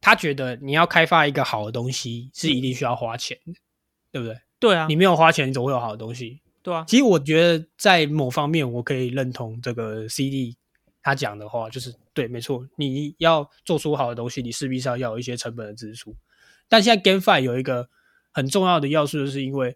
[0.00, 3.54] 他觉得你要开发一个好的东西是一定需要花钱的，
[4.12, 4.36] 对不对？
[4.60, 6.40] 对啊，你没有花钱，你总会有好的东西？
[6.62, 10.56] 对啊，其实我觉得在某方面，我可以认同这个 CD
[11.02, 16.14] 他讲的话，就是对，没错，你要做出好的东西，你势必上要有一些成本的支出。
[16.68, 17.88] 但现在 GameFi 有一个
[18.32, 19.74] 很重要的要素，就是因为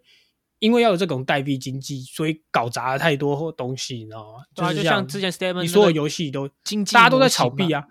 [0.62, 4.44] 因为要有这种代币经济，所以搞砸了太多东西，你知道吗？
[4.54, 7.84] 对就像之前 Stephen 你所有那个游戏都经济大家都在炒币啊。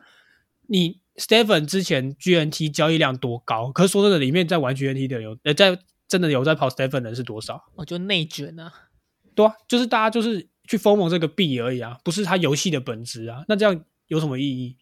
[0.68, 3.70] 你 Stephen 之前 GNT 交易量多高？
[3.74, 7.62] 可是说真的，里面在玩 GNT 的有，呃，在真的有在跑 Stephen 的人是多少？
[7.76, 8.72] 哦就内卷啊，
[9.36, 13.44] 对啊，就是大家就是去疯魔这个币而已啊，不是它游戏的本质啊。
[13.50, 14.78] 那这样有什么意义？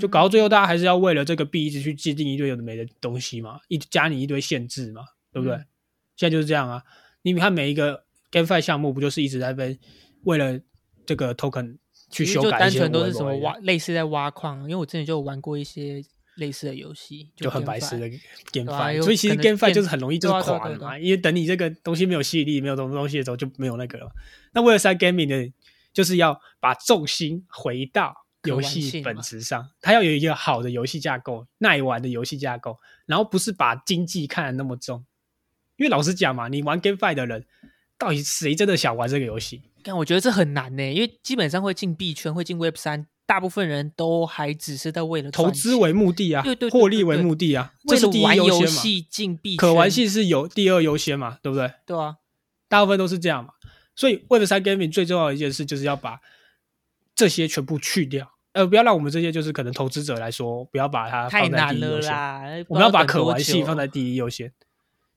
[0.00, 5.54] 就搞到最后，大家还是要为了这个币一直去界定一堆有的没的东西嘛，一加你一堆限制嘛，对不对？
[5.54, 5.66] 嗯
[6.14, 6.82] 现在就是这样啊。
[7.22, 9.78] 你看每一个 GameFi 项目，不就是一直在被
[10.24, 10.60] 为了
[11.06, 11.78] 这个 token
[12.10, 16.02] 去修改一些单纯都是什么挖，类似在挖矿，因为我之前就玩过一些
[16.36, 18.08] 类似的游戏，就很白痴的
[18.52, 24.12] GameFi，、所以其实 GameFi 电就是很容易就是垮了嘛，因为等你这个东西没有吸引力，没有什么东西的时候就没有那个了嘛。
[24.52, 25.52] 那为了三 Gaming 的，
[25.92, 35.04] 就是要把重心回到游戏本质上，它要有一个好的游戏架构，耐玩的游戏架构，然后不是把经济看得那么重。
[35.76, 37.44] 因为老实讲嘛，你玩 GameFi 的人，
[37.98, 39.62] 到底谁真的想玩这个游戏？
[39.82, 48.72] 但我觉得这很难呢，因为基本上会进币圈、会进 Web 三，大部分人都还只是在为了投资为目的啊对对，对获利为目的啊，这是第一玩游优先嘛。
[48.72, 51.72] 戏进币圈，可玩性是有第二优先嘛，对不对？
[51.84, 52.16] 对啊，
[52.68, 53.54] 大部分都是这样嘛。
[53.96, 56.20] 所以 Web 三 Gaming 最重要的一件事就是要把
[57.14, 62.00] 这些全部去掉，呃，不要让我们这些就是可能投资者来说，不要把它太放在难了。
[62.00, 62.42] 啦！
[62.68, 64.52] 我们要把可玩性放在第一优先。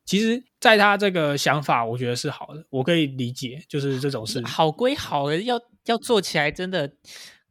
[0.06, 4.40] 其实，在他这个想法，我觉得是好的，我可以理解，就是这种事。
[4.46, 6.92] 好归好，要要做起来真的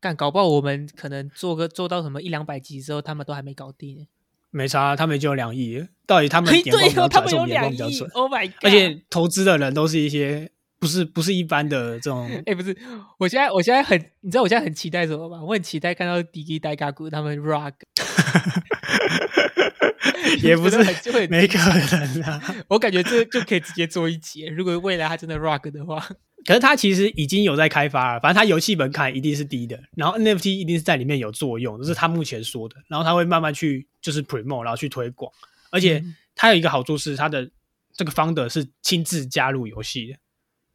[0.01, 4.07] 干，搞不好我们可能做个做到什么一两百集之后，他们都还没搞定。
[4.51, 8.11] 没差，他们就有两亿，到底他们嘿，眼光对哦，他比较准，是我们有们眼光两亿比较准。
[8.12, 8.64] ，Oh my god！
[8.64, 10.49] 而且投资的人都是一些
[10.85, 12.77] 不是不是一般的这种哎、不是，
[13.16, 15.42] 我现在我现在很，你知道我现在很期待什么吗？
[15.42, 17.73] 我很期待看到迪基戴嘎古他们 rock，
[20.44, 20.77] 也不是
[21.11, 22.55] 会没可能啊。
[22.68, 24.44] 我感觉这就可以直接做一集。
[24.44, 26.07] 如果未来他真的 rock 的话，
[26.44, 32.77] 可是他其实已经有在开发了，反正他游戏门槛一定是低的，然后 NFT 一定是在里面有作用，这是他目前说的。
[32.88, 35.33] 然后他会慢慢去就是 promote，然后去推广，
[35.70, 36.05] 而且
[36.37, 37.51] 他有一个好处是，他的
[37.97, 40.18] 这个 founder 是亲自加入游戏的，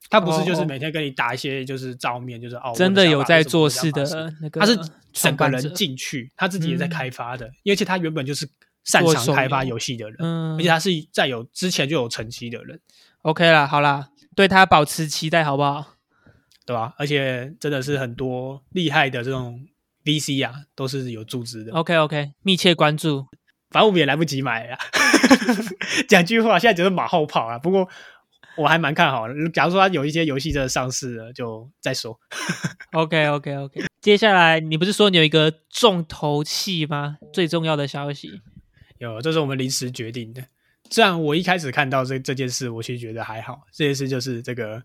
[0.10, 4.78] 他不是就是哦每天跟你打一些就是照面，就是哦真的有在做事事的那个，他是
[5.14, 8.50] 整个人进，去，他自己也在嗯开发的，而且他原本就是
[8.84, 12.80] 擅长开发游游戏的人，嗯而且他是在有之前就有成绩的人
[13.24, 15.96] ，OK 啦，好啦，对他保持期待，好不好？
[16.66, 16.94] 对吧？
[17.00, 19.66] 而且真的是很多厉害的这种
[20.06, 21.74] VC 啊，都是有注资的。
[21.74, 23.26] OK OK，密切关注。
[23.72, 24.78] 反正我们也来不及买了，
[26.08, 27.58] 讲句话，现在只是马后炮啊。
[27.58, 27.90] 不过
[28.60, 32.20] 我还蛮看好的，假如说他有一些游戏真的上市了，就再说。
[32.92, 37.18] OK OK OK，接下来你不是说你有一个重头戏吗？
[37.32, 38.42] 最重要的消息，
[38.98, 40.44] 有，这是我们临时决定的。
[40.92, 43.62] 虽然我一开始看到这这件事，我其实觉得还好。
[43.72, 44.82] 这件事就是这个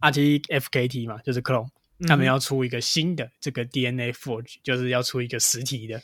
[0.00, 1.68] RTFKT 嘛，就是 Clone，
[2.06, 6.00] 他们嗯要出一个新的这个 DNA Forge，就是要出一个实体的。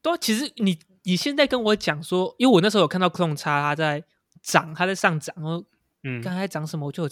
[0.00, 4.02] 对啊，其实你你现在跟我讲说，因为我那时候有看到 Clone 叉它在
[4.42, 5.62] 涨，它在上涨，然后
[6.04, 7.10] 嗯，刚才讲什么，我就有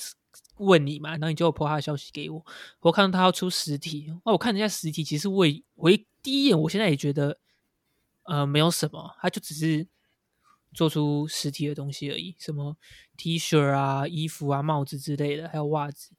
[0.58, 2.44] 问你嘛，然后你就有 po 他的消息给我，
[2.80, 7.38] 我看到他要出实体，哦，我看了一下实体，其实我也我一第一眼我现在也觉得，
[8.24, 9.86] 呃，没有什么，他就只是
[10.74, 12.76] 做出实体的东西而已，什么
[13.16, 16.10] T 恤啊、衣服啊、帽子之类的，还有袜子，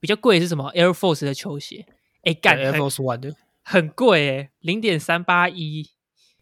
[0.00, 1.86] 比较贵的是什么？Air Force 的球鞋，
[2.22, 3.36] 哎，干 Air Force One 的。
[3.62, 5.90] 很贵哎，零点三八一，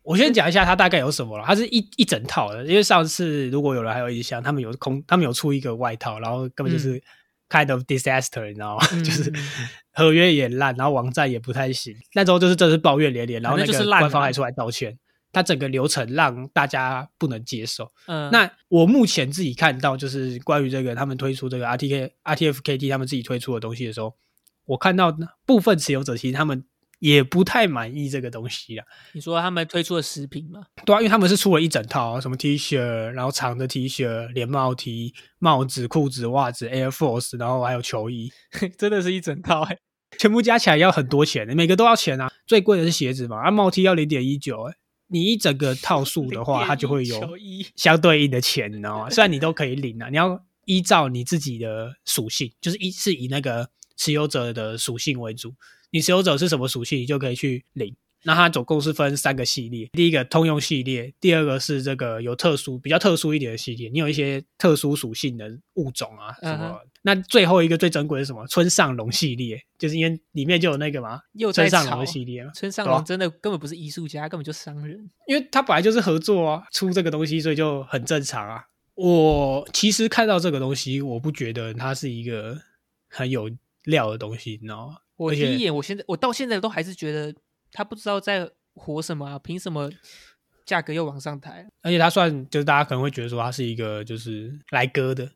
[0.07, 2.65] 我先讲一下它大概有什么了，它是一一整套的。
[2.65, 7.03] 因为上次如果有人还有印象，他们有空，他们有出一个外套，然后根本就是
[7.49, 8.87] kind of disaster，你知道吗？
[8.93, 9.33] 嗯就是
[9.93, 11.93] 合约也烂，然后网站也不太行。
[12.15, 14.97] 那时候就是真是抱怨连连，然后那个官方还出来道歉，
[15.33, 17.91] 它整个流程让大家不能接受。
[18.07, 24.15] 嗯，那我目前自己看到，就是关于这个他们推出这个 RTK RTFKT 他们自己推出的东西的时候，
[24.67, 26.65] 我看到部分持有者其实他们
[26.99, 28.85] 也不太满意这个东西啊。
[29.13, 38.33] 你说他们推出的食品吗，对啊，因为他们是出了一整套啊，什么 T 恤，然后长的 T 恤、连帽 T、帽子、裤子、袜子、Air Force，然后还有球衣，
[38.79, 39.79] 真的是一整套哎，
[40.19, 42.31] 全部加起来要很多钱，每个都要钱啊。
[42.47, 44.75] 最贵的是鞋子嘛，啊，帽 T 要零点一九，哎，
[45.09, 47.21] 你一整个套 数的话，它就会有。
[47.77, 49.11] 相对应的钱，你知道吗？
[49.11, 55.55] 虽然你都可以领啊，你要依照你自己的属性，就是一是以那个持有者的属性为主。
[55.91, 57.95] 你持有者是什么属性，你就可以去领。
[58.23, 66.77] 那它总共是分三个系列，第一个通用系列，第二个是这个有特殊、比较特殊一点的系列，你有一些特殊属性的物种啊什么。
[67.03, 68.45] 那最后一个最珍贵的是什么？
[68.49, 72.51] 村上龙系列，就是因为里面就有那个嘛，又村上龙的系列嘛。
[72.53, 75.09] 村上龙真的根本不是艺术家，根本就商人。
[75.29, 78.65] 因为他本来就是合作啊，出这个东西，所以就很正常啊。
[78.97, 82.59] 我其实看到这个东西，我不觉得它是一个
[83.09, 83.49] 很有
[83.85, 84.97] 料的东西，你知道吗？
[85.17, 87.35] 我第一眼，我现在我到现在都还是觉得
[87.73, 89.91] 他不知道在火什么、啊，凭什么
[90.65, 91.67] 价格又往上抬？
[91.83, 95.31] 而且他算就是大家可能会觉得说他是一个就是来割的，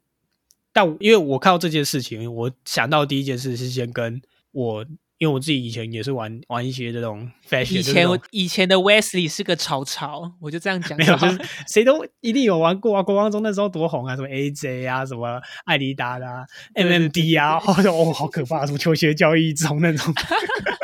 [0.72, 4.20] 但我因为我看到这件事情，我想到第一件事是先跟
[4.52, 4.86] 我
[5.20, 13.02] 因为我自己以前也是玩玩一些这种 fashion，以前我以前的 Wesley 是个潮潮，我就这样讲没有，就是谁都一定有玩过啊。
[13.02, 16.26] 国光中那时候多红啊，什么 AJ 啊，什么艾迪达的、
[16.74, 20.14] MMD 啊，哦哦，好可怕，什么球鞋交易中那种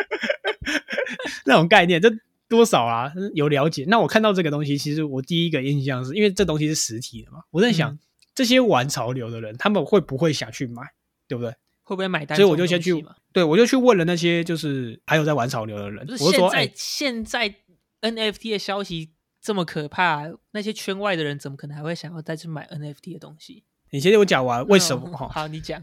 [1.46, 2.10] 那种概念，这
[2.46, 3.86] 多少啊有了解。
[3.88, 7.98] 那我看到这个东西，其实我第一个印象是因为这东西是实体的嘛，我在想、嗯
[8.36, 10.82] 这些玩潮流的人，他们会不会想去买，
[11.26, 11.54] 对不对？
[11.86, 12.48] 会不会买单所以？
[12.50, 17.54] 我就先去，对我就去问了那些就是还有在玩潮流的人，我说，现在、哎、现在
[18.00, 23.64] NFT 的消息这么可怕，那些圈外的人怎么可能还会想要再去买 NFT 的东西？
[23.92, 25.80] 你先给我讲完为什么 好，你讲。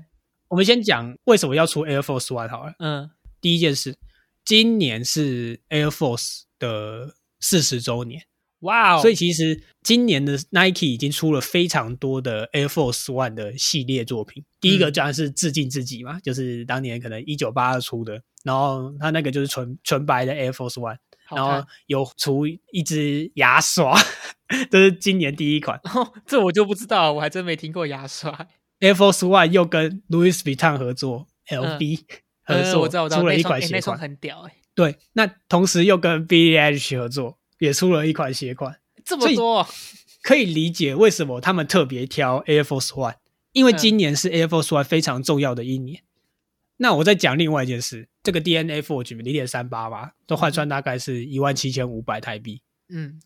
[0.49, 2.75] 我们先讲为什么要出 Air Force One 好了。
[2.79, 3.97] 嗯第一件事，
[4.45, 8.21] 今年是 Air Force 的四十周年，
[8.63, 14.43] 哇哦，所以其实今年的 Nike 已经出了非常多的 Air Force One 的系列作品。
[14.59, 20.97] 第一个嗯当然是致敬自己嘛，就是当年可能一九八二出的，然后它那个就是纯纯白的 Air Force One，
[21.33, 23.97] 然后有出一支牙刷，
[24.69, 28.31] 这是今年第一款哦，这我就不知道，我还真没听过牙刷。
[28.79, 31.99] Air Force One 又跟 Louis Vuitton 合作，LV
[32.43, 33.97] 合呃，作，出了一款鞋款。
[33.97, 39.67] 很屌哎、对，那同时又跟 Billie Eilish 合作，也出了一款鞋款，这么多哦，
[40.21, 43.15] 可以理解为什么他们特别挑 Air Force One，
[43.53, 46.03] 因为嗯今年是 Air Force One 非常重要的一年。
[46.75, 52.61] 那我再讲另外一件事，这个 DNA Forge 零点三八吧，都换算大概是一万七千五百台币。
[52.89, 53.21] 嗯，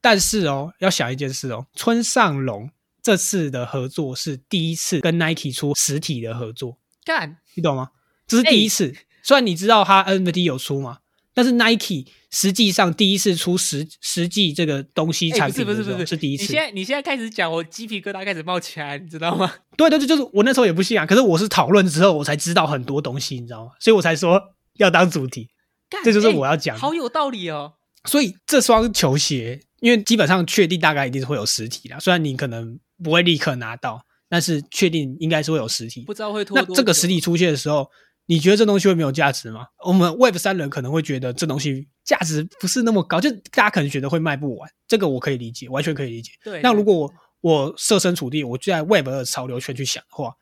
[0.00, 2.70] 但是哦，要想一件事哦，村上隆
[3.02, 7.90] 这次的合作是第一次跟 Nike 出实体的合作，干，你懂吗？
[8.28, 8.94] 这是第一次。
[9.24, 10.98] 虽然你知道他 NFT 有出嘛，
[11.34, 16.44] 但是 Nike 实际上第一次出实实际这个东西产品的时候不是不是是第一次。
[16.44, 19.52] 你现在你现在开始讲，我鸡皮疙瘩开始冒起来，你知道吗？
[19.76, 23.72] 对 对对，就是我那时候也不信啊，可是我是讨论之后我才知道很多东西，你知道吗？
[23.78, 24.40] 所以我才说
[24.78, 25.48] 要当主题。
[25.90, 27.74] 干这就是哎我要讲的好有道理哦。
[28.04, 36.14] 所以这双球鞋，因为基本上确定大概一定是会有实体啦，虽然你可能不会立刻拿到，但是确定应该是会有实体不。
[36.14, 37.88] 知道会拖那这个实体出现的时候，
[38.32, 39.66] 你觉得这东西会没有价值吗？
[39.84, 46.32] 我们 Web 三人可能会觉得这东西价值不是那么高，就大家可能觉得会卖不完，这个我可以理解，完全可以理解。
[46.42, 50.34] 对，那如果我我设身处地，我就在 Web 二潮流圈去想的话，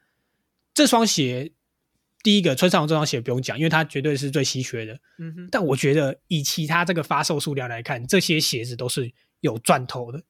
[0.73, 1.51] 这双鞋，
[2.23, 4.95] 第一个穿上这双鞋不用讲，因为它绝对是最稀缺的。
[5.19, 10.23] 嗯哼，但我觉得以其他这个发售数量来看，这些鞋子都是有赚头的，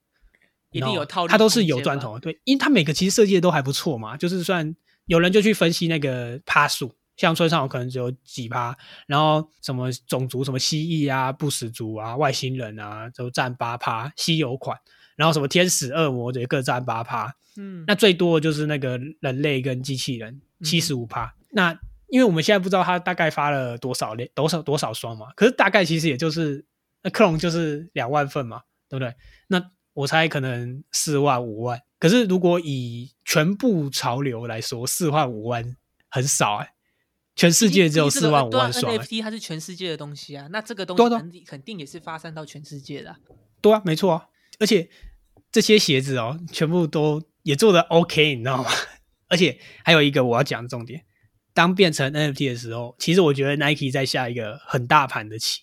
[0.73, 2.21] 一定有套利它都是有赚头的。
[2.21, 6.95] 对，因为它每个其实设计的都还不错嘛，就是算有人就去分析那个趴数。
[7.21, 8.75] 像村上可能只有几趴，
[9.07, 14.79] 然后什么种族什么蜥蜴啊、不死族啊、外星人啊，都占八趴，稀有款。
[15.17, 21.35] 然后什么天使、恶魔也各占八趴，嗯，那最多的就是那个人类跟机器人嗯七十五趴。
[21.51, 21.79] 那
[22.09, 26.65] 因为我们现在不知道它大概发了多少类多少多少双嘛，可是大概其实也就是
[27.03, 29.15] 那克隆就是两万份嘛，对不对？
[29.49, 31.79] 那我猜可能四万五万。
[31.99, 35.77] 可是如果以全部潮流来说，四万五万
[36.09, 36.73] 很少哎、
[37.41, 38.99] 全世界只有四万五万双、欸。
[38.99, 43.19] NFT 它是全世界的东西啊，那这个东西肯定肯定也是发散到全世界的啊、
[43.63, 44.27] 对啊，没错啊，
[44.59, 44.91] 而且
[45.51, 48.69] 这些鞋子哦，全部都也做的 OK，你知道吗？
[49.29, 51.03] 而且还有一个我要讲的重点，
[51.55, 55.63] 当变成 NFT 的时候，其实我觉得 Nike 在下一个很大盘的棋。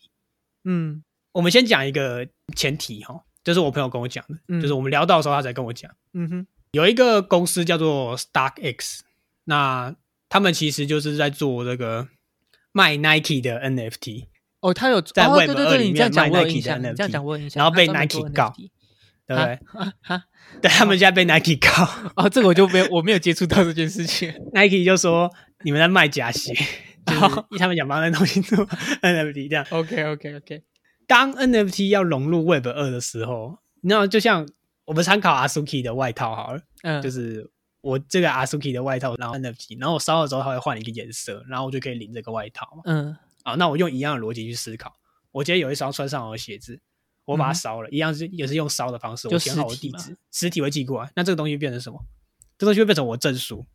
[0.64, 1.04] 嗯。
[1.34, 4.60] 我们先讲一个前提哈、哦，就是我朋友跟我讲的，嗯。
[4.60, 9.02] 就是我们聊到的时候他才跟我讲，嗯哼，有一个公司叫做 StockX，
[9.44, 9.96] 那
[10.30, 12.08] 他们其实就是在做这个
[12.72, 14.26] 卖 Nike 的 NFT。
[14.60, 18.54] 哦，他有在哦 Web 2对对对，里面卖 Nike 的 NFT 然后被 Nike 告
[19.28, 19.54] 对不对？
[19.74, 20.24] 啊啊
[20.62, 24.34] 对他们现在被 Nike 告 哦，这个我就没有我没有接触到这件事情。
[24.54, 25.32] Nike 就说
[25.64, 26.54] 你们在卖假鞋，
[27.06, 27.20] 就是
[27.60, 28.66] 他们想把那东西做
[29.02, 29.66] NFT 这样。
[29.70, 30.64] OK OK OK，
[31.06, 34.48] 当 NFT 要融入 Web 二的时候，你知道，就像
[34.86, 37.50] 我们参考 Asuki 的外套好了，嗯，就是
[37.88, 42.82] 我这个 Asuki 的外套，然后 NFT，然后我烧了之后它会换一个颜色，然后我就可以领这个外套嘛。
[42.86, 43.16] 嗯。
[43.44, 44.94] 啊，那我用一样的逻辑去思考，
[45.32, 46.78] 我今天有一双穿上我的鞋子，
[47.24, 47.56] 我把它嗯。
[47.56, 51.98] 烧了，一样是也是用烧的方式，就我填好我地址，实体会寄过来，那这个东西变成什么？
[52.58, 53.66] 这东西会变成我证书，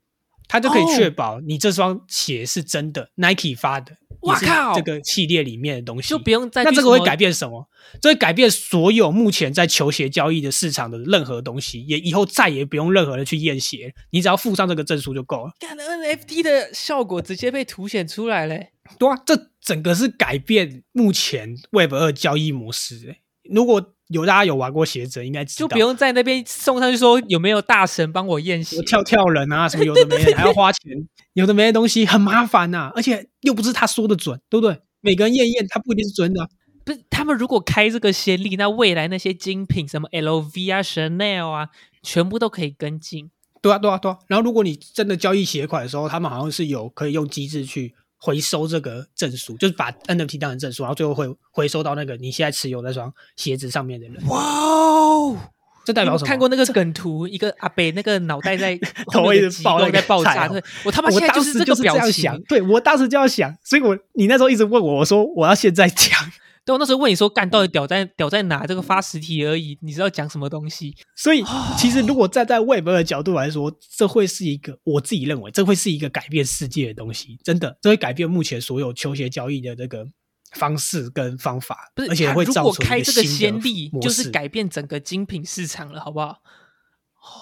[0.49, 7.69] 它就可以哦确保你这双鞋是真的、Nike 发的，哇靠这个系列里面的东西，就不用再那这个会改变什么？
[8.01, 15.53] 这会改变所有目前在球鞋交易的市场的任何东西，也以后再也不用任何人去验鞋，你只要附上这个证书就够了。
[15.61, 18.71] 看 NFT 的效果直接被凸显出来嘞。
[18.99, 23.19] 对啊，这整个是改变目前 Web 二交易模式、欸。
[23.51, 28.81] 如果有大家有玩过鞋子，应该知道，就不用在那边送上去说有没有大神帮我验鞋。
[28.83, 34.81] 跳跳人啊，什么有的没的，还要花钱，有的没的东西很麻烦呐、而且又不是他说的准，对不对？
[35.01, 36.49] 每个人验验，他不一定是准的。
[36.85, 41.69] 不是他们如果开这个先例，那未来那些精品什么 LV 啊、Chanel 啊，
[42.03, 43.31] 全部都可以跟进。
[43.61, 44.19] 对啊，对啊，对啊。
[44.27, 47.95] 然后如果你真的交易鞋款的时候，他们好像是有可以用机制去
[48.25, 54.25] 回收这个证书，就是把 NFT 当成证书，然后最后会回收到那个你现在持有那双鞋子上面的人。
[54.29, 55.37] 哇哦！
[55.85, 56.29] 这代表什么？
[56.29, 58.79] 看过那个梗图，一个阿北那个脑袋在
[59.11, 62.13] 头一直爆在爆炸，对我他妈我现在当时就是这个表情。
[62.13, 66.17] 想，对我当时就要想，所以我你那时候一直问我，我说我要现在讲，
[66.65, 68.65] 对我那时候问你说，干到底屌在屌在哪？
[68.67, 70.95] 这个发实体而已，你知道讲什么东西？
[71.17, 71.43] 所以
[71.77, 80.07] 其实如果站在 Web 的角度来说，这会是一个我自己认为这会是一个改变世界的东西，真的，这会改变目前所有球鞋交易的这个
[80.53, 86.39] 方式跟方法，不是，而且会他如果造成一开这个先例，就是改变整个精品市场了，好不好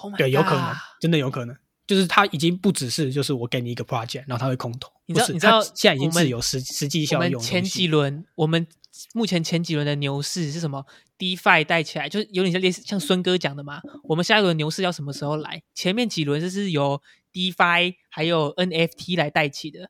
[0.03, 1.55] ？Oh 对，有可能真的有可能。
[1.87, 8.65] 就是它已经不只是就是我给你一个 project，然后它会空投，你知道你知道现在已经是有实实际效用前几轮，我们
[9.13, 10.85] 目前前几轮的牛市是什么
[11.17, 13.81] ？DeFi 带起来，就是有点像类似像孙哥讲的嘛。
[14.03, 15.63] 我们下一轮牛市要什么时候来？
[15.73, 19.89] 前面几轮就是由 DeFi 还有 NFT 来带起的。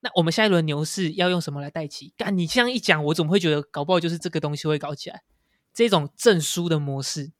[0.00, 2.12] 那我们下一轮牛市要用什么来带起？
[2.16, 5.22] 干，你这样一讲，我怎么会觉得搞不好就是这个东西会搞起来？
[5.72, 7.32] 这种证书的模式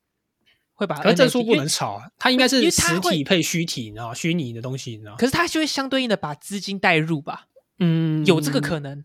[0.72, 5.16] 会把可是证书不能炒啊，它应该是实体配虚体，你知道吗虚拟的东西，你知道吗？
[5.18, 7.48] 可是它就会相对应的把资金带入吧，
[7.80, 9.04] 嗯有这个可能。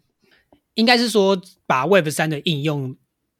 [0.77, 2.95] 应该是说把 Web 三的应用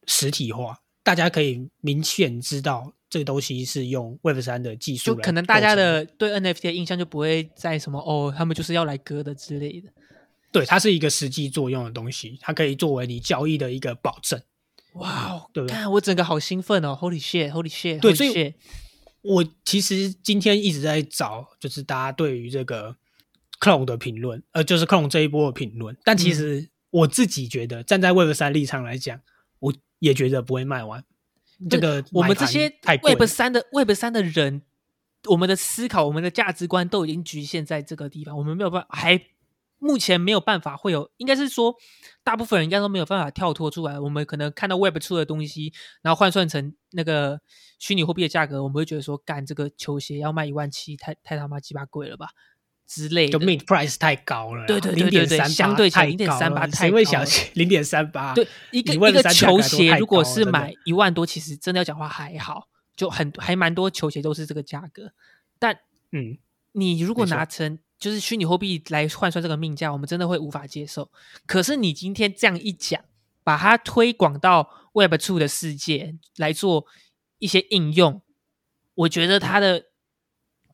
[0.08, 9.90] 实体化，大家可以明显知道这个东西是用 Web 三的技术就可能大家的对 NFT 的印象就不会在什么哦，他们就是要来割的之类的。
[10.52, 14.42] 对它是一个实际作用的东西，它可以作为你交易的一个保证。
[14.94, 18.54] 哇哦，对不对看我整个好兴奋哦！Holy shit，Holy shit，对 holy 所以
[19.22, 22.96] 我其实今天一直在找，就是大家对于这个
[23.60, 25.96] Clone 的评论，呃，就是 Clone 这一波的评论。
[26.04, 29.22] 但其嗯实我自己觉得，站在 Web 三立场来讲，
[29.60, 31.04] 我也觉得不会卖完。
[31.70, 32.74] 这个我们这些
[33.04, 34.62] Web 了三的 Web 三的人，
[35.26, 39.20] 我们的思考、我们的价值观都已经局限在这个地方，我们没有办法，还
[39.80, 41.76] 目前没有办法会有，应该是说，
[42.24, 44.00] 大部分人应该都没有办法跳脱出来。
[44.00, 47.42] 我们可能看到 Web 出的东西，然后换算成那个
[47.78, 52.30] 虚拟货币的价格，我们会觉得说，干这个球鞋要卖一万七，太太他妈鸡巴贵了吧
[52.88, 53.46] 之类的就的。
[53.46, 58.34] mid price 太高了，对对对零点三对对相对起来太高了0.38太谁会高了想 零点三八？
[58.34, 65.12] 对，一个一个球鞋，如果是买一万多，其实真的要讲话还好，就很还蛮多球鞋都是这个价格。
[65.60, 65.78] 但
[66.12, 66.38] 嗯，
[66.72, 71.12] 你如果拿成就是虚拟货币来换算这个命价，我们真的会无法接受。
[71.46, 73.04] 可是你今天这样一讲，
[73.44, 76.86] 把它推广到 Web Two 的世界来做
[77.40, 78.22] 一些应用，
[78.94, 79.86] 我觉得它的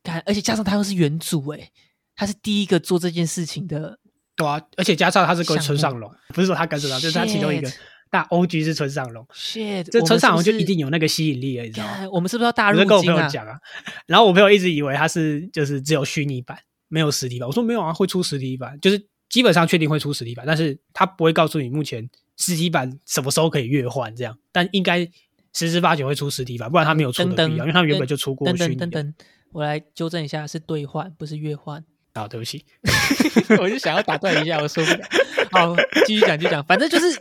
[0.02, 1.72] 感，而且加上它又是元祖诶，
[2.16, 3.98] 他是第一个做这件事情的
[4.36, 7.70] 对啊，而且加上他是跟村上龙，不是说他跟村上，就是他其中一个
[8.10, 9.84] 大 OG 是村上龙，shit。
[9.84, 12.08] 这村上龙就一定有那个吸引力了，你知道吗？
[12.12, 13.02] 我们是不是要大入我就跟我？
[13.02, 13.58] 朋友讲啊，
[14.06, 16.58] 然后我朋友一直以为他是就是只有虚拟版，
[16.88, 17.48] 没有实体版。
[17.48, 25.08] 我说没有啊，会出实体版，就是基本上确定会出实体版，但是他不会告诉你目前实体版什么时候可以月换这样，但应该
[25.52, 29.14] 十之八九会出实体版，不然他没有出的必要，因为他原本就出过等虚拟
[29.52, 31.84] 我来纠正一下，是兑换，不是月换。
[32.14, 32.64] 啊，对不起，
[33.60, 35.06] 我就想要打断一下，我受不了。
[35.50, 35.74] 好，
[36.06, 37.16] 继续讲，继续讲，反正就是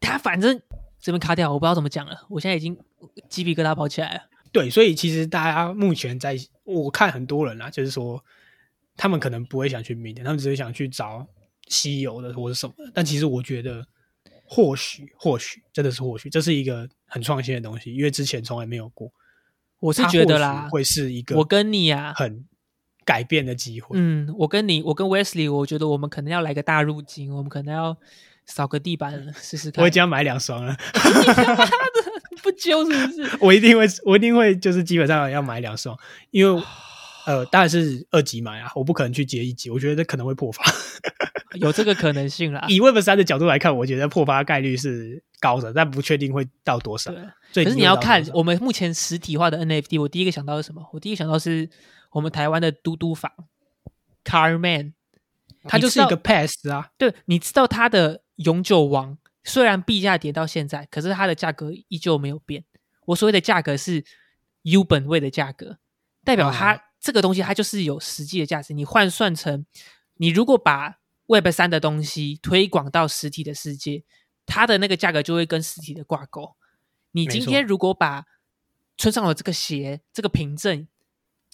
[0.00, 0.60] 他，反正
[1.00, 2.26] 这边卡掉，我不知道怎么讲了。
[2.28, 2.76] 我现在已经
[3.28, 4.20] 鸡皮疙瘩跑起来了。
[4.50, 8.22] 对，所以其实大家目前在我看很多人啊，就是说
[8.96, 11.24] 他们可能不会想去明年，他们只是想去找
[11.68, 12.90] 稀有的或者什么的。
[12.92, 13.86] 但其实我觉得，
[14.44, 19.12] 或许或许真的是或许，这是一个很创新的东西，因为之前从来没有过。
[19.78, 22.44] 我是觉得啦，会是一个我跟你啊，很
[23.04, 23.96] 改变的机会。
[23.98, 27.96] 嗯，我跟你，我跟 Wesley，我觉得我们可能要来个大入金，我们可能要
[28.46, 29.82] 扫个地板 试试看。
[29.82, 30.76] 我已经要买两双了，
[32.42, 33.30] 不揪是不是？
[33.40, 35.96] 我一定会，我一定会，就是基本上要买两双，
[36.30, 36.62] 因为
[37.26, 40.62] 呃，当然是二级买啊，我不可能去接一级，我觉得可能会破发。
[41.54, 42.66] 有这个可能性啦。
[42.68, 47.14] 以 Web 三的角度来看，我觉得破发概率是高的，但不确定会到多少。
[47.52, 50.82] 对，可是你要看我们目前实体化的 NFT，我第一个想到是什么？
[50.92, 51.70] 我第一个想到是
[52.14, 53.30] 我们台湾的嘟嘟房
[54.24, 54.94] Carman，
[55.64, 62.64] 它就是一个 pass 啊，对，你知道它的永久王虽然币价跌到现在，可是它的价格依旧没有变。
[63.06, 64.04] 我所谓的价格是
[64.62, 65.78] U 本位的价格，
[66.24, 68.72] 代表它、哦这个东西它就是有实际的价值。
[68.72, 69.66] 你换算成，
[70.14, 74.04] 你如果把 Web 三的东西推广到实体的世界，
[74.46, 76.56] 它的那个价格就会跟实体的挂钩。
[77.12, 78.24] 你今天如果把
[78.96, 80.88] 村上的这个鞋、这个凭证，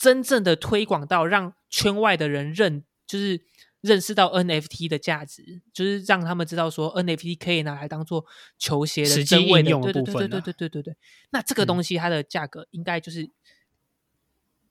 [0.01, 3.43] 真正的推广到让圈外的人认，就是
[3.83, 8.25] 认识到 NFT 的价值，就是让他们知道说 NFT 可以拿来当做
[8.59, 10.97] 球鞋的真伪的，应用的对对对对部分啊对对对对。
[11.33, 13.29] 那这个嗯东西它的价格应该就是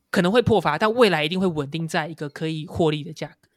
[0.09, 3.49] 可能会破发，但未来一定会稳定在一个可以获利的价格。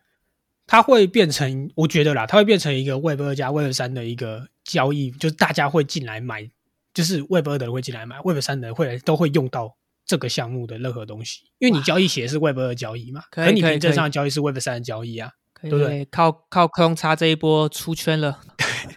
[0.67, 6.51] 它会变成，我觉得啦，它会变成一个 Web 二加 Web 三的一个交易，就是大家会进来买，
[6.93, 9.75] 就是 Web 二的人会进来买，Web 三的人会来都会用到
[10.07, 15.31] 这个项目的任何东西，因为你交易写是 Web 二交易嘛，可你凭证上的交易是 Web 三的交易啊。
[15.63, 18.41] 对不对靠靠克隆叉这一波出圈了，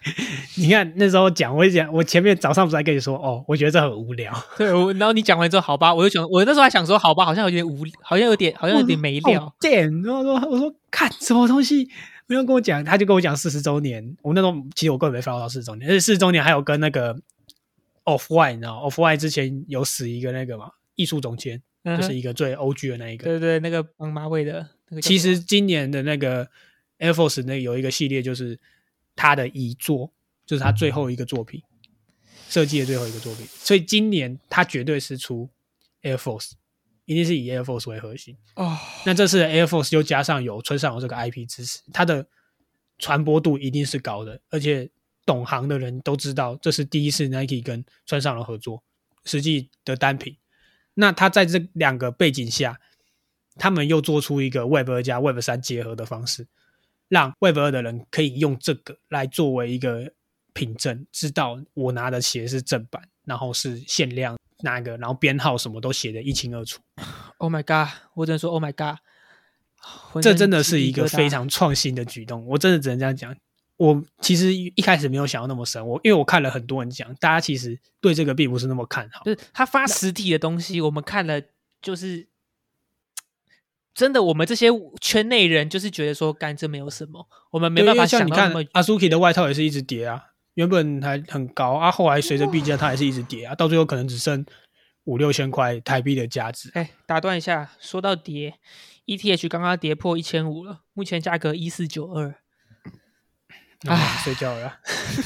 [0.58, 9.54] 你看那时候讲，我讲我前面早上不是还跟你说，哦，我觉得这很无聊， 对，我然后你讲完之后，好吧，我就想，我那时候还想说，好吧，好像有点无，好像有点，好像有点没料哦。
[9.62, 11.88] 然后说我说看什么东西，
[12.26, 17.14] 不用跟我讲，他就跟我讲四十周年，我那时候其实我根本没 follow 到四十周年，而且四十周年还有跟那个
[18.06, 23.24] Off White，你知道 Off White 之前有死一个那个嘛艺术总监，嗯就是一个最 OG 的那一个。
[23.24, 26.44] 对对，那个绑马尾的那个其，实今年的那个
[26.98, 28.58] Air Force 那有一个系列，就是
[29.14, 30.12] 他的遗作，
[30.44, 31.62] 就是他最后一个作品
[32.48, 35.48] 设计的最后一个作品，所以今年他绝对是出
[36.02, 36.52] Air Force，
[37.04, 38.36] 一定是以 Air Force 为核心。
[38.54, 42.26] 哦，那这次的 Air Force 又加上有村上有这个 IP 支持，它的
[42.98, 44.88] 传播度一定是高的，而且
[45.26, 48.82] 懂行的人都知道，这是第一次 Nike 跟村上的合作，
[49.24, 50.34] 实际的单品。
[50.98, 52.80] 那他在这两个背景下，
[53.56, 56.46] 他们又做出一个 Web 二加 Web 三结合的方式，
[57.08, 60.12] 让 Web 二的人可以用这个来作为一个
[60.54, 66.80] 凭证，知道我拿的鞋是正版，然后是限量那个，然后编号什么都写的一清二楚。
[67.36, 67.94] Oh my god！
[68.14, 68.98] 我只能说 Oh my god！
[70.22, 73.36] 这真的是一个非常创新的举动，我真的只能这样讲。
[73.76, 79.22] 我其实一开始没有想到那么深，我因为我看了很多人讲，大家其实对这个并不是那么看好。
[79.24, 81.42] 就是他发实体的东西，我们看了
[81.82, 82.26] 就是
[83.94, 84.68] 真的，我们这些
[85.00, 90.24] 圈内人就是觉得说，干这没有什么，我们没办法像你看想到那么阿苏 k 的外套也是一直跌啊，
[90.54, 94.44] 原本还很高啊，后来随着币价它还是一直跌啊，到最后可能只剩
[95.04, 96.70] 五六千块台币的价值。
[96.72, 98.54] 哎，打断一下，说到跌
[99.04, 102.36] ，ETH 刚刚跌破一千五了，目前价格一四九二。
[103.88, 104.78] 啊，睡觉了，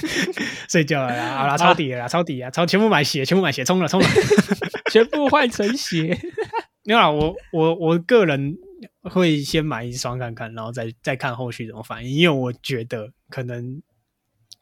[0.69, 4.07] 睡觉了啦，好啦，抄底了啦，抄底啊，抄全部买鞋，全部买鞋，冲了，冲了。
[4.91, 6.19] 全部换成鞋。
[6.85, 8.57] 没有啦，我我我个人
[9.03, 13.81] 会先买一双看看，然后再再看后续怎么反应，因为我觉得可能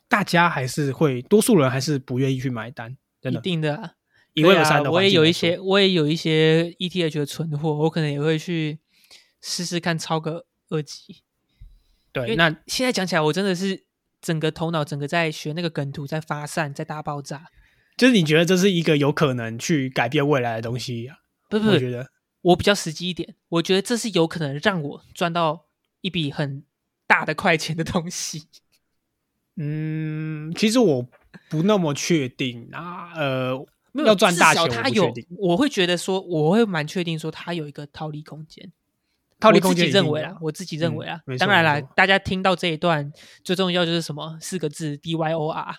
[0.09, 3.41] 大家还是会，多数人还是不愿意去买单，真一的。
[3.41, 3.93] 定的啊，
[4.35, 8.81] 以对 Web 啊三的我也有一些，我也有一些 ETH 的存货，我可能也会去
[9.41, 11.23] 试试看抄个二级。
[12.15, 13.85] 因对，那现在讲起来，我真的是
[14.21, 17.47] 整个头脑整个在学那个梗图，在发散，在大爆炸。
[17.97, 21.17] 就是你觉得这是一个有可能去改变未来的东西啊？
[21.51, 22.09] 不不不，我觉得
[22.43, 25.67] 我比较实际一点，我觉得这是有可能让我赚到
[26.01, 26.65] 一笔很
[27.07, 28.45] 大的快钱的东西。
[29.57, 31.09] 嗯，其实我
[31.49, 38.73] 不那么确定啊，呃，没有要赚大至钱，他有我会觉得说，我会蛮确定说它有一个套利空间。
[39.41, 41.39] 套利空间认为啦，我自己认为啊嗯。
[41.39, 43.13] 当然啦，大家听到这一段
[43.45, 45.75] 最重要就是什么四个字 D Y O R。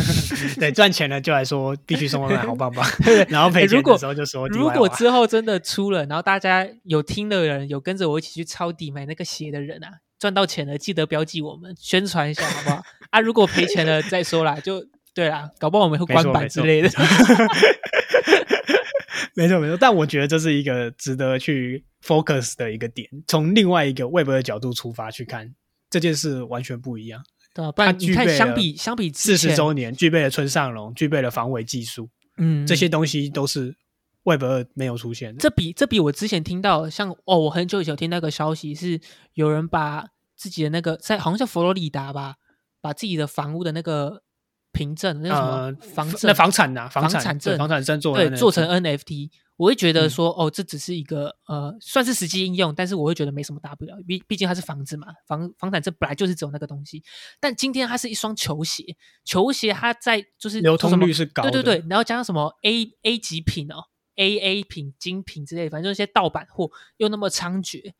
[0.58, 2.84] 对，赚钱了就来说必须送外卖好棒棒，
[3.28, 9.88] 然后哎赔钱如果的时候就说 DIY 如果啊之后真的出了，然后大家有听的人，有跟着我一起去抄底买那个鞋的人啊，
[10.18, 12.82] 赚到钱了记得标记我们，宣传一下好不好？
[13.10, 14.82] 啊，如果赔钱了再说啦，就
[15.14, 16.88] 对啦，搞不好我们会关版没错没错之类的。
[19.34, 25.54] 没错没错，但我觉得这是一个值得去 focus 的一个点，从另外一个 Web 的角度出发去看
[25.90, 27.24] 这件事，完全不一样。
[27.52, 32.08] 对啊，不然它你看，相比相比之四十，周年具备了村上龙，具备了防伪技术，
[32.38, 33.76] 嗯，这些东西都是
[34.24, 35.40] Web 二没有出现的。
[35.40, 39.00] 这比这比我之前听到，像哦，我很久以前听到一个消息，是
[39.34, 42.38] 有人把自己的那个在好像叫佛罗里达吧，
[42.80, 44.23] 把自己的房屋的那个
[44.74, 57.02] 凭证，那什么、呃，房证，那房产呐、房产证房产证做对，做成 NFT，我会觉得嗯说，哦，这只是一个呃，算是实际应用，但是我会觉得没什么大不了，毕毕竟它是房子嘛，房房产证本来就是只有那个东西。
[57.38, 63.76] 但今天它是一双球鞋，球鞋它在就是流通率是高，对对对，然后加上什么 A A 级品哦
[64.16, 67.92] ，AA 品、精品之类，反正就是一些盗版货又那么猖獗。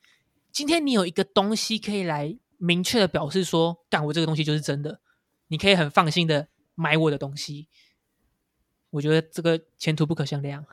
[0.51, 5.01] 今天你有一个东西可以来明确的表示说，干我这个东西就是真的，
[5.49, 7.69] 你可以很放心的买我的东西。
[8.91, 10.65] 我觉得这个前途不可限量。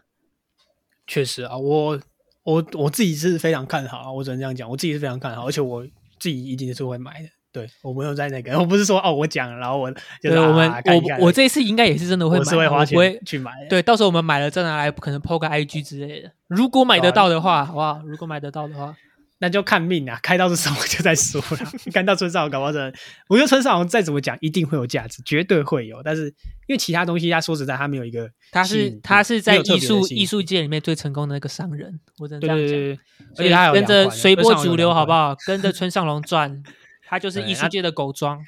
[1.07, 1.99] 确实啊，我
[2.43, 5.85] 我我自己是非常看好啊，我只能这样讲，我自己是非常看好，而且我
[6.19, 7.29] 自己一定是会买的。
[7.53, 16.31] 对我没有在那个，我不是说哦，我讲，然后我就是对，我们我我这一次应该也是真的会买，我是会去买，对，到时候我们买了再拿来可能 PO 个 IG 之类的。
[16.47, 18.01] 如果买得到的话，好不好？
[18.05, 18.95] 如果买得到的话，
[19.41, 21.71] 那就看命啊，开到是什么就再说了。
[21.91, 22.93] 看到村上龙，搞不好真的，
[23.27, 26.03] 我觉得村上龙再怎么讲，一定会有价值，绝对会有。
[26.03, 26.27] 但是
[26.67, 32.67] 因为其他东西，他说实在，他没有一个他是他是在艺术艺术界里面最成功的那个商人，我只能这样讲。
[32.67, 32.99] 对对对对，
[33.31, 35.35] 而所以且他有跟着随波逐流，好不好？
[35.47, 36.61] 跟着村上龙转，
[37.09, 38.39] 他就是艺术界的狗庄。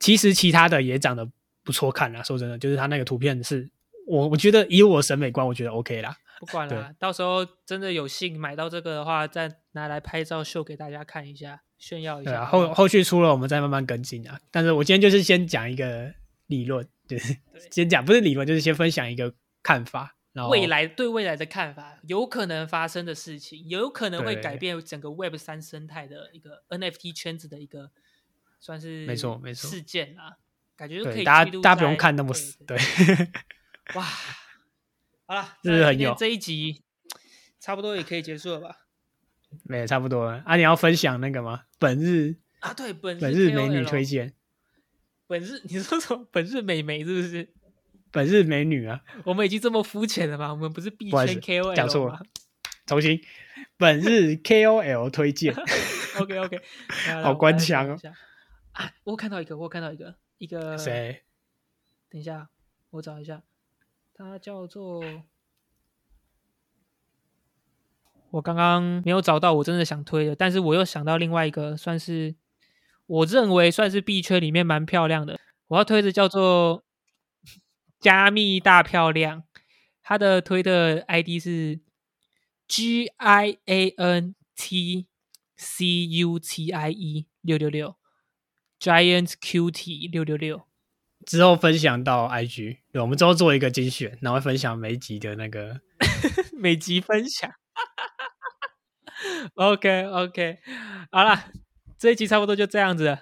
[0.00, 1.28] 其实其他的也长得
[1.62, 3.70] 不错看啊，说真的，就是他那个图片是
[4.08, 6.16] 我我觉得以我审美观，我觉得 OK 啦。
[6.42, 12.44] 不管了，到时候真的有幸买到这个的话，再拿来拍照秀给大家看一下，炫耀一下。
[12.44, 14.40] 后后续出了我们再慢慢跟进啊。
[14.50, 16.12] 但是我今天就是先讲一个
[16.48, 17.36] 理论，就是
[17.70, 19.32] 先讲不是理论，就是先分享一个
[19.62, 20.16] 看法。
[20.32, 27.92] 然后未来对未来的看法，有可能发生的事情，有可能会改变整个 Web 三生态的一个 NFT 圈子的一个
[28.58, 30.38] 算是没错没错事件啊，
[30.74, 33.28] 感觉就可以大家大家不用看那么死，对对对
[33.94, 34.04] 哇，
[35.32, 36.82] 好了，是不是很有这一集
[37.58, 38.76] 差不多也可以结束了吧？
[39.64, 40.56] 没有差不多了啊。
[40.56, 41.62] 你要分享那个吗？
[41.78, 44.34] 本日啊，对，本本日日美女推荐，
[45.26, 46.26] 本日你说什么？
[46.30, 47.50] 本日美眉是不是？
[48.10, 50.50] 本日美女啊，我们已经这么肤浅了吗？
[50.52, 52.20] 我们不是必圈不好意思 KOL 吗讲错了
[52.84, 53.18] 重新，
[53.78, 55.54] 本日 KOL 推荐？
[56.20, 56.60] OK OK，
[57.24, 57.98] 好官腔哦
[58.72, 58.92] 啊！
[59.04, 60.76] 我看到一个，我看到一个，一个？
[60.76, 61.22] 谁？
[62.10, 62.50] 等一下，
[62.90, 63.42] 我找一下，
[64.24, 65.02] 他叫做……
[68.30, 72.34] 我刚刚没有找到我真的想推的，但是我又想到另外一个，算是
[73.04, 75.38] 我认为算是币圈里面蛮漂亮的。
[75.66, 76.82] 我要推的叫做
[78.00, 79.44] 加密大漂亮，
[80.02, 81.80] 他的推的 ID 是
[82.66, 85.08] G I A N T
[85.56, 87.96] C U T I E 六六六
[88.80, 90.66] Giant Q T 六六六。
[91.26, 95.80] 之后分享到 IG，对，我们之后做一个精选，然后分享每集的那个。
[96.58, 97.52] 每集分享。
[99.54, 100.58] OK OK，
[101.10, 101.50] 好了，
[101.98, 103.20] 这一集差不多就这样子了。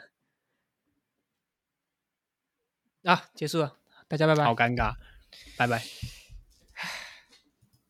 [3.05, 3.79] 啊，结束了，
[4.09, 4.45] 大家拜拜。
[4.45, 4.95] 好尴尬，
[5.57, 6.20] 拜拜。